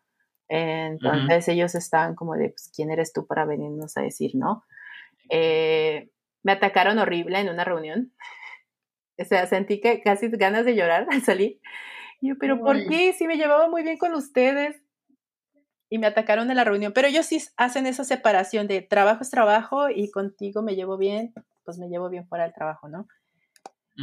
[0.48, 4.64] Entonces ellos estaban como de, pues, ¿quién eres tú para venirnos a decir, no?
[5.30, 6.10] Eh,
[6.44, 8.12] me atacaron horrible en una reunión.
[9.18, 11.60] O sea, sentí que casi ganas de llorar al salir.
[12.20, 13.12] Y yo, pero ¿por qué?
[13.12, 14.80] Si me llevaba muy bien con ustedes.
[15.90, 16.92] Y me atacaron en la reunión.
[16.92, 21.32] Pero ellos sí hacen esa separación de trabajo es trabajo y contigo me llevo bien,
[21.64, 23.06] pues me llevo bien fuera del trabajo, ¿no?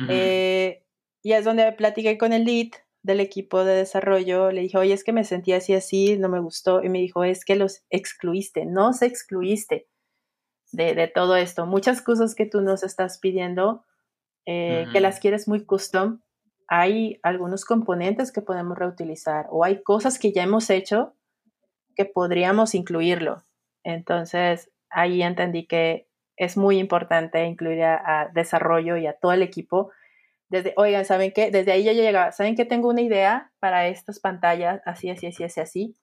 [0.08, 0.86] Eh,
[1.22, 2.70] y es donde platiqué con el lead
[3.04, 4.52] del equipo de desarrollo.
[4.52, 6.82] Le dije, oye, es que me sentía así, así, no me gustó.
[6.82, 9.88] Y me dijo, es que los excluiste, no se excluiste
[10.72, 11.66] de, de todo esto.
[11.66, 13.84] Muchas cosas que tú nos estás pidiendo
[14.46, 16.22] eh, que las quieres muy custom,
[16.68, 21.16] hay algunos componentes que podemos reutilizar o hay cosas que ya hemos hecho
[21.96, 23.44] que podríamos incluirlo.
[23.84, 29.92] Entonces, ahí entendí que es muy importante incluir a, desarrollo y a todo el equipo.
[30.50, 31.52] Desde, oigan, ¿saben qué?
[31.52, 34.82] Desde ahí ya llega, ¿saben que tengo una idea para estas pantallas?
[34.86, 35.96] Así, así, así, así, así.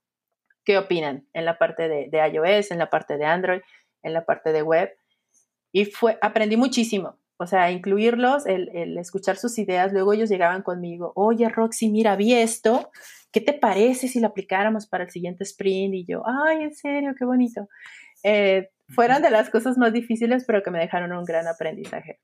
[0.64, 3.60] ¿Qué opinan en la parte de, de iOS, en la parte de Android,
[4.02, 4.94] en la parte de web?
[5.72, 11.12] Y fue, aprendí muchísimo o sea, incluirlos, el, escuchar sus ideas, luego ellos llegaban conmigo,
[11.14, 12.90] oye Roxy, mira, vi esto,
[13.32, 15.94] ¿qué te parece si lo aplicáramos para el siguiente sprint?
[15.94, 17.68] Y yo, ay, en serio, qué bonito.
[18.24, 22.18] Eh, fueron de las cosas más difíciles, pero que me dejaron un gran aprendizaje.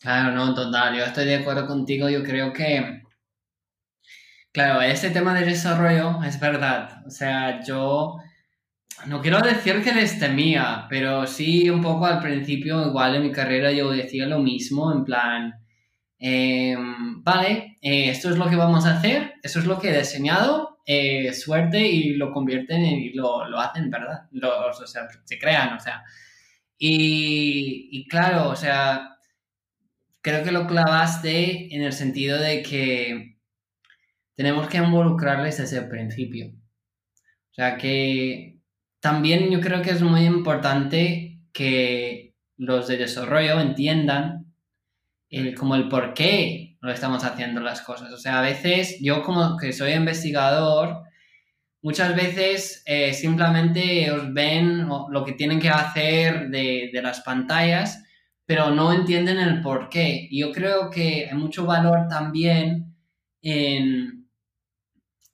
[0.00, 3.02] Claro, no, total, yo estoy de acuerdo contigo, yo creo que,
[4.52, 8.18] claro, este tema del desarrollo es verdad, o sea, yo
[9.06, 13.32] no quiero decir que les temía, pero sí un poco al principio, igual en mi
[13.32, 15.54] carrera yo decía lo mismo, en plan,
[16.18, 19.98] em, vale, eh, esto es lo que vamos a hacer, eso es lo que he
[19.98, 24.28] diseñado, eh, suerte y lo convierten y lo, lo hacen, ¿verdad?
[24.32, 26.02] o sea, se crean, o sea.
[26.78, 29.18] Y, y claro, o sea,
[30.20, 33.38] creo que lo clavaste en el sentido de que
[34.34, 36.52] tenemos que involucrarles desde el principio.
[37.50, 38.57] O sea, que
[39.00, 44.52] también yo creo que es muy importante que los de desarrollo entiendan
[45.30, 48.12] el, como el por qué lo estamos haciendo las cosas.
[48.12, 51.02] O sea, a veces yo como que soy investigador,
[51.82, 58.04] muchas veces eh, simplemente os ven lo que tienen que hacer de, de las pantallas,
[58.46, 60.26] pero no entienden el por qué.
[60.30, 62.96] Y yo creo que hay mucho valor también
[63.42, 64.17] en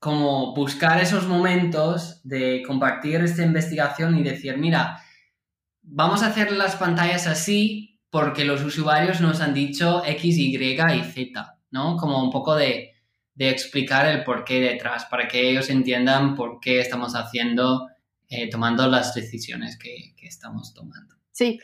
[0.04, 5.02] como buscar esos momentos de compartir esta investigación y decir, mira,
[5.80, 11.04] vamos a hacer las pantallas así porque los usuarios nos han dicho X, Y y
[11.04, 11.96] Z, ¿no?
[11.96, 12.92] Como un poco de,
[13.38, 17.88] explicar el por qué detrás, para que ellos entiendan por qué estamos haciendo,
[18.28, 21.14] eh, tomando las decisiones que, que estamos tomando.
[21.32, 21.58] Sí,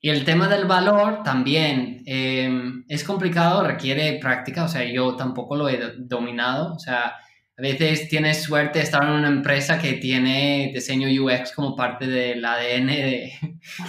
[0.00, 5.56] y el tema del valor también em, es complicado, requiere práctica, o sea, yo tampoco
[5.56, 9.94] lo he dominado, o sea, a veces tienes suerte de estar en una empresa que
[9.94, 13.32] tiene diseño UX como parte del ADN de,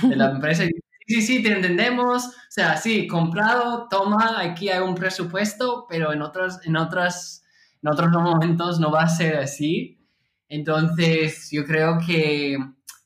[0.02, 0.64] de la empresa.
[1.08, 6.22] Sí, sí, te entendemos, o sea, sí, comprado, toma, aquí hay un presupuesto, pero en
[6.24, 7.44] otros, en otras,
[7.84, 10.00] en otros momentos no va a ser así.
[10.48, 12.58] Entonces, yo creo que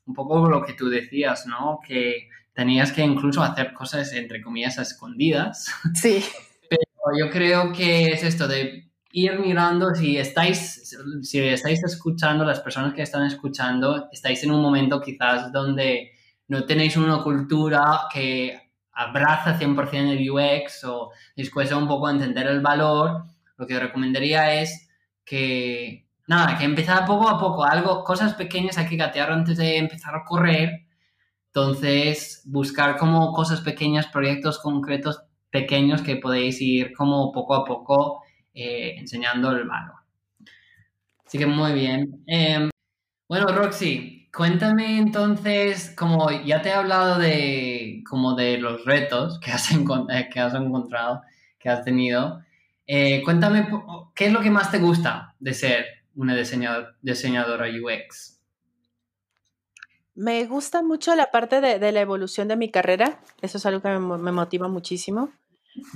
[0.06, 1.80] un poco lo que tú decías, ¿no?
[1.86, 5.68] Que tenías que incluso hacer cosas, entre comillas, escondidas.
[5.96, 6.24] Sí.
[6.70, 12.62] Pero yo creo que es esto de ir mirando, si estáis, si estáis escuchando, las
[12.62, 16.12] personas que están escuchando, estáis en un momento quizás donde
[16.48, 18.60] no tenéis una cultura que
[18.92, 23.26] abraza 100% el UX o les cuesta un poco entender el valor,
[23.58, 24.90] lo que recomendaría es
[25.26, 29.78] que, nada, que empezar poco a poco, algo, cosas pequeñas hay que gatear antes de
[29.78, 30.88] empezar a correr.
[31.56, 38.24] Entonces, buscar como cosas pequeñas, proyectos concretos pequeños que podéis ir como poco a poco
[38.56, 39.98] eh, enseñando el valor.
[41.24, 42.24] Así que muy bien.
[42.26, 42.72] Em,
[43.30, 49.52] bueno, Roxy, cuéntame entonces, como ya te he hablado de, como de los retos que
[49.52, 51.22] has, eh, que has encontrado,
[51.60, 52.42] que has tenido,
[52.88, 53.68] eh, cuéntame
[54.16, 55.86] qué es lo que más te gusta de ser
[56.16, 58.33] una diseñadora UX.
[60.16, 63.90] Me gusta mucho la parte de, la evolución de mi carrera, eso es algo que
[63.90, 65.32] me motiva muchísimo.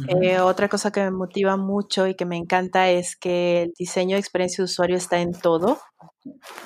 [0.08, 4.16] Eh, otra cosa que me motiva mucho y que me encanta es que el diseño
[4.16, 5.80] de experiencia de usuario está en todo.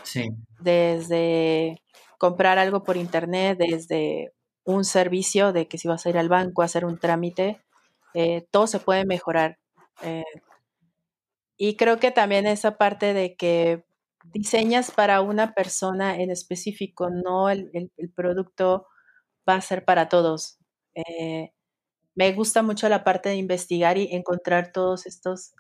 [0.03, 0.29] Sí.
[0.59, 1.81] Desde
[2.17, 4.31] comprar algo por internet, desde
[4.63, 7.61] un servicio de que si vas a ir al banco a hacer un trámite,
[8.13, 9.57] eh, todo se puede mejorar.
[10.03, 10.23] Eh,
[11.57, 13.83] y creo que también esa parte de que
[14.25, 18.87] diseñas para una persona en específico, no el, producto
[19.47, 20.59] va a ser para todos
[22.15, 25.53] me gusta mucho la parte de investigar y encontrar todos estos,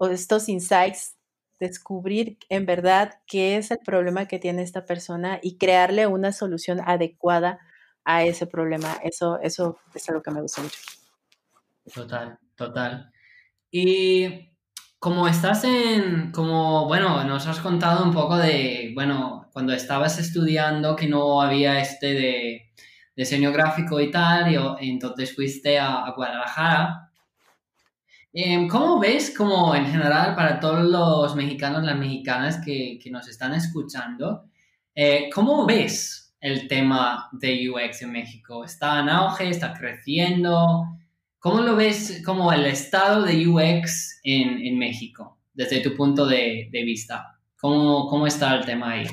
[0.00, 1.16] estos insights,
[1.58, 6.80] descubrir en verdad qué es el problema que tiene esta persona y crearle una solución
[6.84, 7.60] adecuada
[8.04, 8.98] a ese problema.
[9.02, 10.80] Eso, eso es algo que me gusta mucho.
[11.94, 13.12] Total, total.
[13.70, 14.51] Y
[15.02, 20.94] como estás en, como, bueno, nos has contado un poco de, bueno, cuando estabas estudiando
[20.94, 22.72] que no había este de
[23.16, 27.10] diseño gráfico y tal, y, entonces fuiste a, Guadalajara.
[28.32, 33.26] Em, ¿Cómo ves, como en general, para todos los mexicanos, las mexicanas que, que nos
[33.26, 34.44] están escuchando,
[34.94, 38.64] eh, cómo ves el tema de UX en México?
[38.64, 39.48] ¿Está en auge?
[39.48, 40.84] ¿Está creciendo?
[41.42, 46.68] ¿Cómo lo ves como el estado de UX en, en México, desde tu punto de,
[46.70, 47.40] de vista?
[47.60, 49.06] ¿Cómo, ¿Cómo está el tema ahí?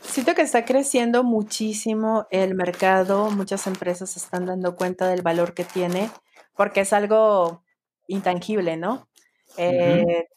[0.00, 5.54] Siento que está creciendo muchísimo el mercado, muchas empresas se están dando cuenta del valor
[5.54, 6.08] que tiene,
[6.54, 7.64] porque es algo
[8.06, 9.08] intangible, ¿no?
[9.56, 10.28] Eh,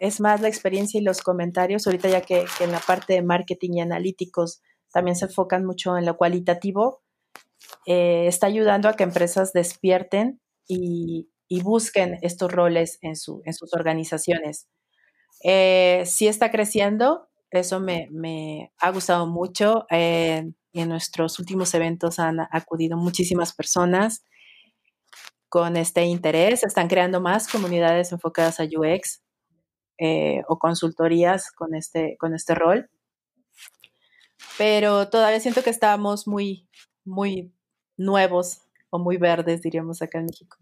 [0.00, 3.70] es más la experiencia y los comentarios, ahorita ya que, en la parte de marketing
[3.72, 4.60] y analíticos
[4.92, 7.00] también se enfocan mucho en lo cualitativo,
[7.86, 11.28] eh, está ayudando a que empresas despierten y,
[11.62, 14.68] busquen estos roles en, sus organizaciones.
[15.44, 19.86] Eh, sí está creciendo, eso me, ha gustado mucho.
[19.90, 24.24] Eh, en nuestros últimos eventos han acudido muchísimas personas
[25.50, 26.64] con este interés.
[26.64, 29.22] Están creando más comunidades enfocadas a UX
[29.98, 32.88] eh, o consultorías con este, con este rol.
[34.56, 36.68] Pero todavía siento que estamos muy,
[37.04, 37.52] muy
[37.98, 38.62] nuevos
[38.92, 40.58] o muy verdes, diríamos acá en México.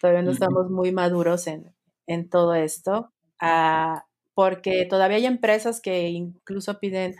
[0.00, 3.12] Todavía no estamos muy maduros en, todo esto.
[3.38, 7.14] Ah, porque todavía hay empresas que incluso piden,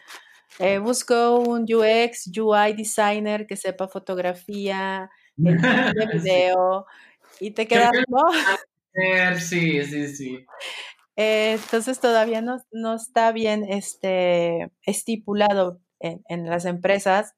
[0.58, 6.86] eh, busco un UX, UI designer que sepa fotografía, de video,
[7.38, 8.22] y te quedas, ¿no?
[9.38, 10.46] Sí, sí, sí.
[11.16, 17.34] Eh, entonces todavía no, no, está bien este, estipulado en, en las empresas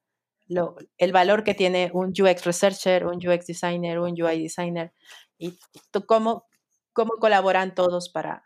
[0.48, 4.92] el valor que tiene un UX researcher, un UX designer, un UI designer,
[5.38, 5.58] y
[6.06, 6.46] cómo,
[6.92, 8.44] cómo colaboran todos para,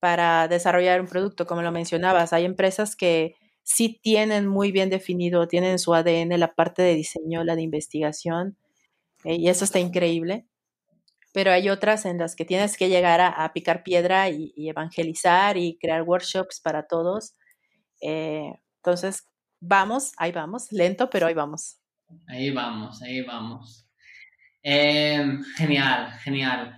[0.00, 2.32] para desarrollar un producto, como lo mencionabas.
[2.32, 7.44] Hay empresas que sí tienen muy bien definido, tienen su ADN la parte de diseño,
[7.44, 8.56] la de investigación,
[9.24, 10.46] eh, y eso está increíble.
[11.32, 15.76] Pero hay otras en las que tienes que llegar a, picar piedra y, evangelizar y
[15.78, 17.34] crear workshops para todos.
[18.00, 19.26] Eh, entonces,
[19.66, 21.78] vamos, ahí vamos, lento, pero ahí vamos.
[22.28, 23.88] Ahí vamos, ahí vamos.
[24.62, 26.76] Em, genial, genial.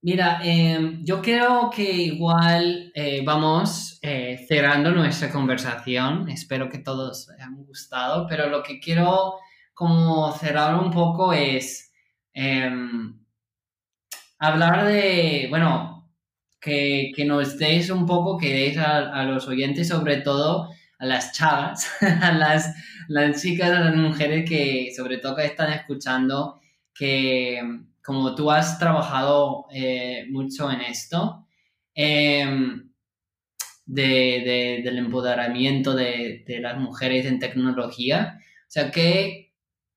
[0.00, 6.28] Mira, em, yo creo que igual eh, vamos eh, cerrando nuestra conversación.
[6.28, 9.34] Espero que todos hayan gustado, pero lo que quiero
[9.74, 11.92] como cerrar un poco es
[12.32, 13.18] em,
[14.38, 15.98] hablar de, bueno,
[16.60, 21.90] que, nos deis un poco, que deis a, los oyentes, sobre todo a las chavas,
[22.00, 26.60] a las, chicas, a las mujeres que sobre todo que están escuchando,
[26.94, 27.60] que
[28.02, 31.46] como tú has trabajado eh, mucho en esto,
[31.94, 32.88] em,
[33.84, 39.54] del empoderamiento de, las mujeres en tecnología, o sea, ¿qué,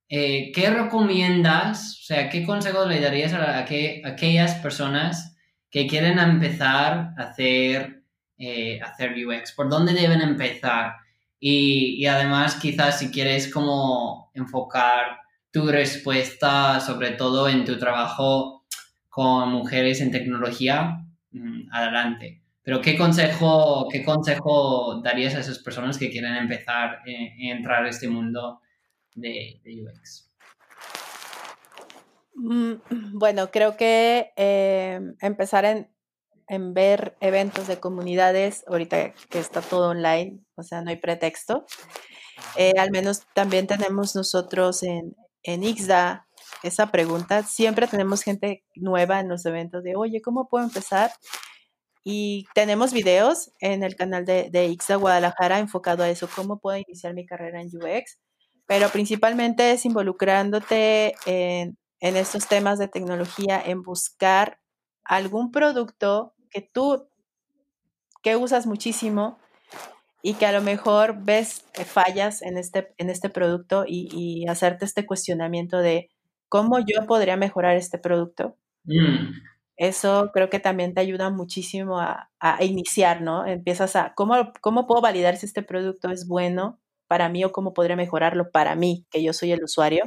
[0.10, 5.38] eh, ¿qué recomiendas, o sea, qué consejos le darías a, aquellas personas
[5.70, 8.01] que quieren empezar a hacer,
[8.42, 9.54] eh, hacer UX?
[9.54, 10.96] ¿Por dónde deben empezar?
[11.40, 15.22] Y, y además, quizás si quieres como enfocar
[15.52, 18.66] tu respuesta, sobre todo en tu trabajo
[19.10, 22.42] con mujeres en tecnología, mm, adelante.
[22.64, 27.90] Pero ¿qué consejo, ¿qué consejo darías a esas personas que quieren empezar a entrar a
[27.90, 28.62] este mundo
[29.16, 30.32] de, UX?
[32.36, 32.74] Mm,
[33.14, 35.90] bueno, creo que eh, empezar en,
[36.52, 41.66] en, ver eventos de comunidades, ahorita que está todo online, o sea, no hay pretexto.
[42.58, 46.28] Eh, al menos también tenemos nosotros en, en IXDA
[46.64, 47.44] esa pregunta.
[47.44, 51.12] Siempre tenemos gente nueva en los eventos de, oye, ¿cómo puedo empezar?
[52.04, 56.78] Y tenemos videos en el canal de, de IXA Guadalajara enfocado a eso, cómo puedo
[56.78, 58.20] iniciar mi carrera en UX,
[58.66, 64.60] pero principalmente es involucrándote en, en estos temas de tecnología, en buscar
[65.04, 67.08] algún producto que tú,
[68.22, 69.40] que usas muchísimo
[70.22, 74.86] y que a lo mejor ves fallas en este, en este producto y, y hacerte
[74.86, 76.10] este cuestionamiento de
[76.52, 78.58] cómo yo podría mejorar este producto.
[78.84, 79.32] Mm.
[79.78, 82.30] Eso creo que también te ayuda muchísimo a,
[82.60, 83.48] iniciar, ¿no?
[83.48, 87.74] Empiezas a, ¿cómo, ¿cómo puedo validar si este producto es bueno para mí o cómo
[87.74, 90.04] podría mejorarlo para mí, que yo soy el usuario?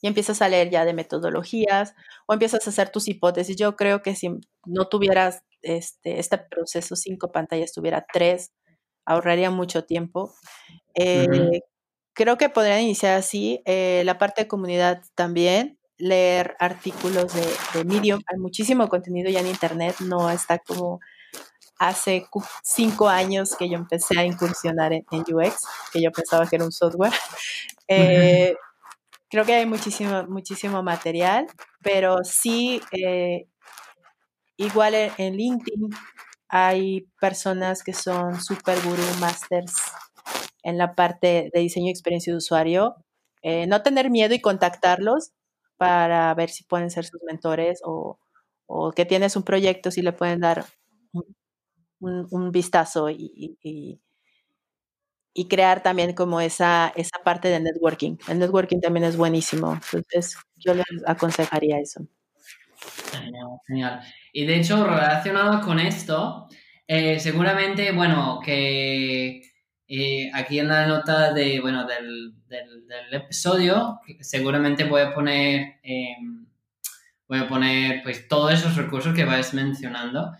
[0.00, 1.94] Y empiezas a leer ya de metodologías
[2.26, 3.56] o empiezas a hacer tus hipótesis.
[3.56, 4.30] Yo creo que si
[4.64, 8.52] no tuvieras este, este proceso cinco pantallas, tuviera tres,
[9.04, 10.34] ahorraría mucho tiempo.
[10.94, 11.62] Eh,
[12.12, 13.62] creo que podrían iniciar así.
[13.64, 18.20] Eh, la parte de comunidad también, leer artículos de, Medium.
[18.26, 21.00] Hay muchísimo contenido ya en Internet, no está como
[21.78, 22.26] hace
[22.62, 26.72] cinco años que yo empecé a incursionar en, UX, que yo pensaba que era un
[26.72, 27.12] software.
[27.86, 28.54] Eh,
[29.28, 31.46] creo que hay muchísimo, muchísimo material,
[31.82, 32.80] pero sí,
[34.56, 35.90] igual en LinkedIn
[36.48, 39.74] hay personas que son super guru masters
[40.62, 42.96] en la parte de diseño y experiencia de usuario.
[43.42, 45.32] Eh, no tener miedo y contactarlos
[45.76, 48.18] para ver si pueden ser sus mentores o,
[48.94, 50.66] que tienes un proyecto, si le pueden dar
[52.00, 54.00] un, vistazo y,
[55.46, 58.16] crear también como esa, esa parte de networking.
[58.28, 62.06] El networking también es buenísimo, entonces yo les aconsejaría eso.
[63.12, 64.00] Genial, genial.
[64.32, 66.48] Y de hecho, relacionado con esto,
[66.86, 69.42] eh, seguramente, bueno, que
[69.88, 72.34] eh, aquí en la nota de, bueno, del,
[73.12, 76.46] episodio, seguramente voy a poner, em,
[77.26, 80.32] voy a poner, pues, todos esos recursos que vais mencionando.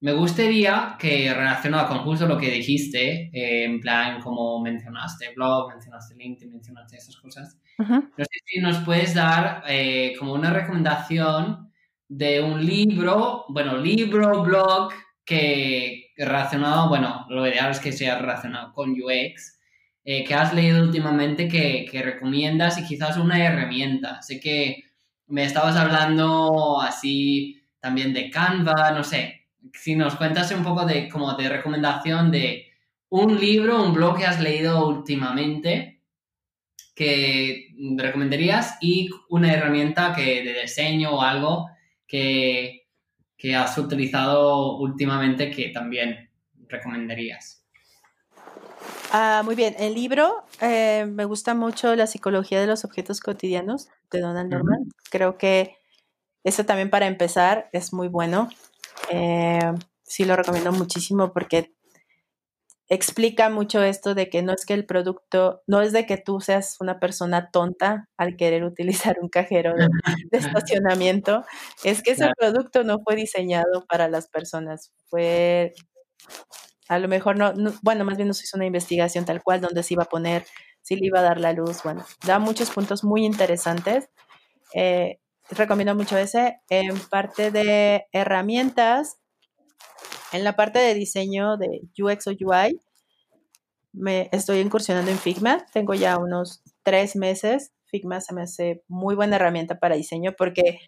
[0.00, 5.70] Me gustaría que relacionado con justo lo que dijiste, eh, en plan, como mencionaste blog,
[5.70, 11.72] mencionaste LinkedIn, mencionaste esas cosas, no sé si nos puedes dar eh, como una recomendación
[12.08, 14.92] de un libro, bueno, libro, blog,
[15.24, 19.58] que relacionado, bueno, lo ideal es que sea relacionado con UX,
[20.04, 24.22] eh, que has leído últimamente que, que, recomiendas y quizás una herramienta.
[24.22, 24.84] Sé que
[25.26, 29.37] me estabas hablando así también de Canva, no sé,
[29.72, 32.66] si nos cuentas un poco de como de recomendación de
[33.10, 36.02] un libro, un blog que has leído últimamente
[36.94, 41.68] que recomendarías y una herramienta que, de diseño o algo
[42.08, 42.88] que,
[43.36, 46.28] que has utilizado últimamente que también
[46.66, 47.64] recomendarías.
[49.12, 53.88] Ah, muy bien, el libro eh, me gusta mucho La psicología de los objetos cotidianos
[54.10, 54.88] de Donald Norman.
[55.08, 55.76] Creo que
[56.44, 58.48] eso también para empezar es muy bueno.
[59.10, 59.72] Eh,
[60.02, 61.72] sí lo recomiendo muchísimo porque
[62.88, 66.40] explica mucho esto de que no es que el producto, no es de que tú
[66.40, 68.64] seas una persona tonta al querer
[69.12, 69.88] utilizar un cajero de,
[70.32, 71.44] estacionamiento,
[71.84, 75.74] es que ese producto no fue diseñado para las personas, fue,
[76.88, 79.82] a lo mejor no, bueno, más bien no se hizo una investigación tal cual donde
[79.82, 80.46] se iba a poner,
[80.80, 84.08] si le iba a dar la luz, bueno, da muchos puntos muy interesantes.
[84.74, 85.18] Eh,
[85.50, 86.60] recomiendo mucho ese.
[86.68, 89.18] En parte de herramientas,
[90.32, 92.80] en la parte de diseño de UX o UI,
[93.92, 95.64] me estoy incursionando en Figma.
[95.72, 97.72] Tengo ya unos tres meses.
[97.86, 100.78] Figma se me hace muy buena herramienta para diseño porque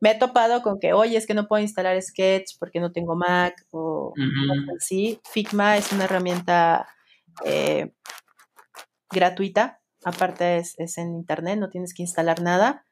[0.00, 3.16] me he topado con que, oye, es que no puedo instalar Sketch porque no tengo
[3.16, 4.12] Mac o
[4.76, 5.20] así.
[5.30, 6.88] Figma es una herramienta
[7.44, 7.92] eh,
[9.10, 9.80] gratuita.
[10.04, 12.84] Aparte es, es, en internet, no tienes que instalar nada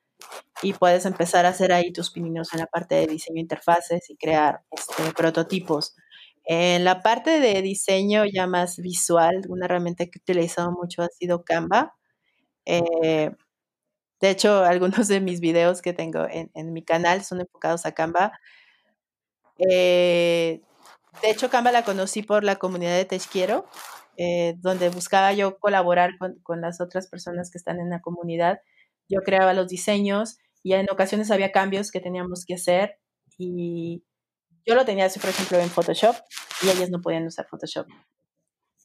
[0.63, 4.17] y puedes empezar a hacer ahí tus pininos en la parte de diseño interfaces y
[4.17, 5.95] crear este, prototipos.
[6.45, 11.09] En la parte de diseño ya más visual, una herramienta que he utilizado mucho ha
[11.09, 11.97] sido Canva.
[12.65, 13.31] Eh,
[14.21, 18.33] de hecho, algunos de mis videos que tengo en, mi canal son enfocados a Canva.
[19.59, 20.61] Eh,
[21.23, 23.67] de hecho, Canva la conocí por la comunidad de Te Quiero,
[24.17, 28.61] eh, donde buscaba yo colaborar con, las otras personas que están en la comunidad.
[29.09, 32.99] Yo creaba los diseños y en ocasiones había cambios que teníamos que hacer
[33.39, 34.05] y
[34.67, 36.17] yo lo tenía así, por ejemplo, en Photoshop
[36.63, 37.87] y ellas no podían usar Photoshop.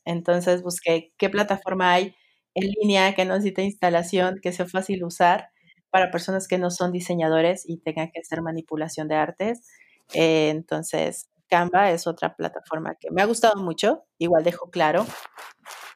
[0.06, 2.16] Entonces busqué qué plataforma hay
[2.54, 5.50] en línea que no necesite instalación, que sea fácil usar
[5.90, 9.68] para personas que no son diseñadores y tengan que hacer manipulación de artes.
[10.14, 14.06] Entonces, Canva es otra plataforma que me ha gustado mucho.
[14.18, 15.06] Igual dejo claro,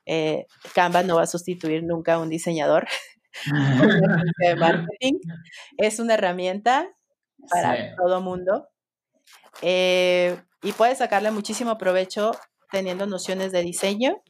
[0.06, 2.88] eh, Canva no va a sustituir nunca a un diseñador
[4.40, 5.20] de marketing.
[5.78, 6.90] Es una herramienta
[7.50, 8.68] para todo mundo.
[9.62, 12.32] Eh, y puedes sacarle muchísimo provecho
[12.72, 14.22] teniendo nociones de diseño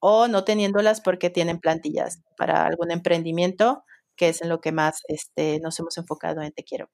[0.00, 3.84] o no teniéndolas porque tienen plantillas para algún emprendimiento,
[4.16, 6.90] que es en lo que más este, nos hemos enfocado en Te Quiero.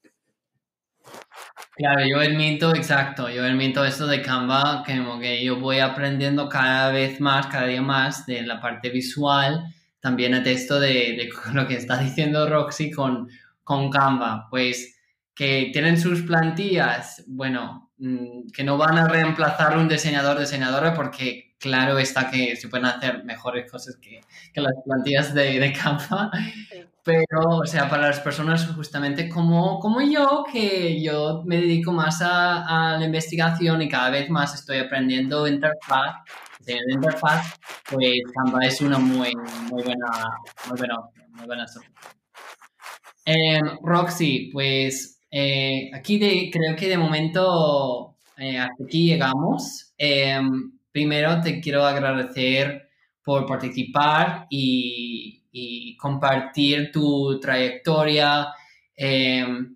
[1.74, 6.90] Claro, yo admito, exacto, yo admito esto de Canva, que, que yo voy aprendiendo cada
[6.90, 9.64] vez más, cada día más de la parte visual,
[10.00, 13.28] también atesto de, de lo que está diciendo Roxy con,
[13.64, 14.98] con Canva, pues
[15.34, 21.54] que tienen sus plantillas, bueno, mm, que no van a reemplazar un diseñador diseñadora porque
[21.60, 24.20] claro está que se pueden hacer mejores cosas que,
[24.52, 26.30] que las plantillas de, de Canva,
[27.04, 32.20] pero o sea, para las personas justamente como, como yo, que yo me dedico más
[32.20, 36.16] a, a la investigación y cada vez más estoy aprendiendo interfaz,
[36.74, 37.58] de interfaz,
[37.90, 39.32] pues Canva es una muy,
[39.70, 40.08] muy buena,
[40.68, 40.96] muy buena
[41.32, 41.66] muy buena
[43.24, 49.94] em, Roxy, pues eh, aquí de, creo que de momento eh, hasta aquí llegamos.
[50.90, 52.88] Primero te quiero agradecer
[53.22, 55.34] por participar y,
[55.98, 58.48] compartir tu trayectoria,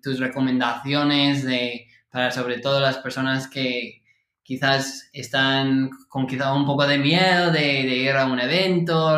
[0.01, 4.02] tus recomendaciones de, para sobre todo las personas que
[4.43, 9.09] quizás están con quizá un poco de miedo de, de ir a un evento,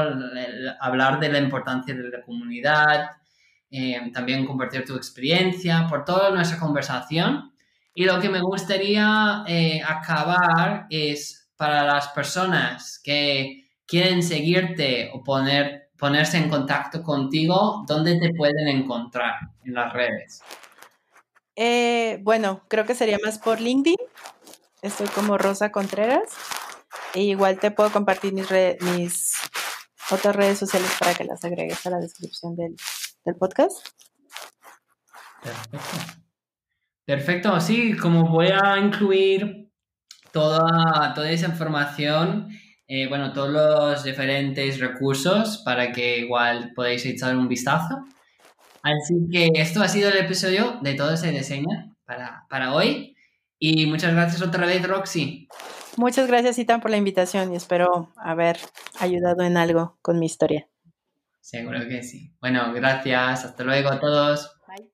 [0.80, 3.10] hablar de la importancia de la comunidad.
[3.78, 7.52] Eh, también compartir tu experiencia, por toda nuestra conversación.
[7.94, 15.24] Y lo que me gustaría eh, acabar es para las personas que quieren seguirte o
[15.24, 20.42] poner, ponerse en contacto contigo, ¿dónde te pueden encontrar en las redes?
[21.56, 23.98] Eh, bueno, creo que sería más por LinkedIn.
[24.86, 26.30] Estoy como Rosa Contreras.
[27.16, 28.48] E igual te puedo compartir mis,
[28.82, 29.34] mis
[30.12, 32.76] otras redes sociales para que las agregues a la descripción del,
[33.26, 33.88] del podcast.
[35.42, 36.14] Perfecto.
[37.04, 39.72] Perfecto, sí, como voy a incluir
[40.32, 42.50] toda, toda esa información,
[42.88, 48.06] eh, bueno, todos los diferentes recursos para que igual podáis echar un vistazo.
[48.84, 53.15] Así que esto ha sido el episodio de Todo se diseña para, para hoy.
[53.68, 55.48] Y muchas gracias otra vez, Roxy.
[55.98, 58.60] Muchas gracias, Itan, por la invitación y espero haber
[59.00, 60.68] ayudado en algo con mi historia.
[61.42, 62.32] Seguro que sí.
[62.40, 63.44] Bueno, gracias.
[63.44, 64.56] Hasta luego a todos.
[64.68, 64.92] Bye.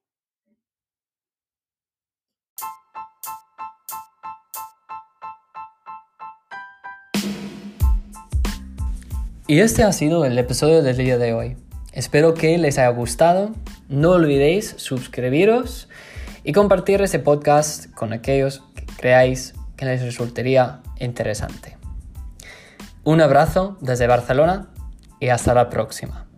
[9.47, 11.57] Y este ha sido el episodio del día de hoy.
[11.91, 13.51] Espero que les haya gustado.
[13.89, 15.89] No olvidéis suscribiros
[16.43, 21.77] y compartir este podcast con aquellos que creáis que les resultaría interesante.
[23.03, 24.69] Un abrazo desde Barcelona
[25.19, 26.30] y hasta la próxima.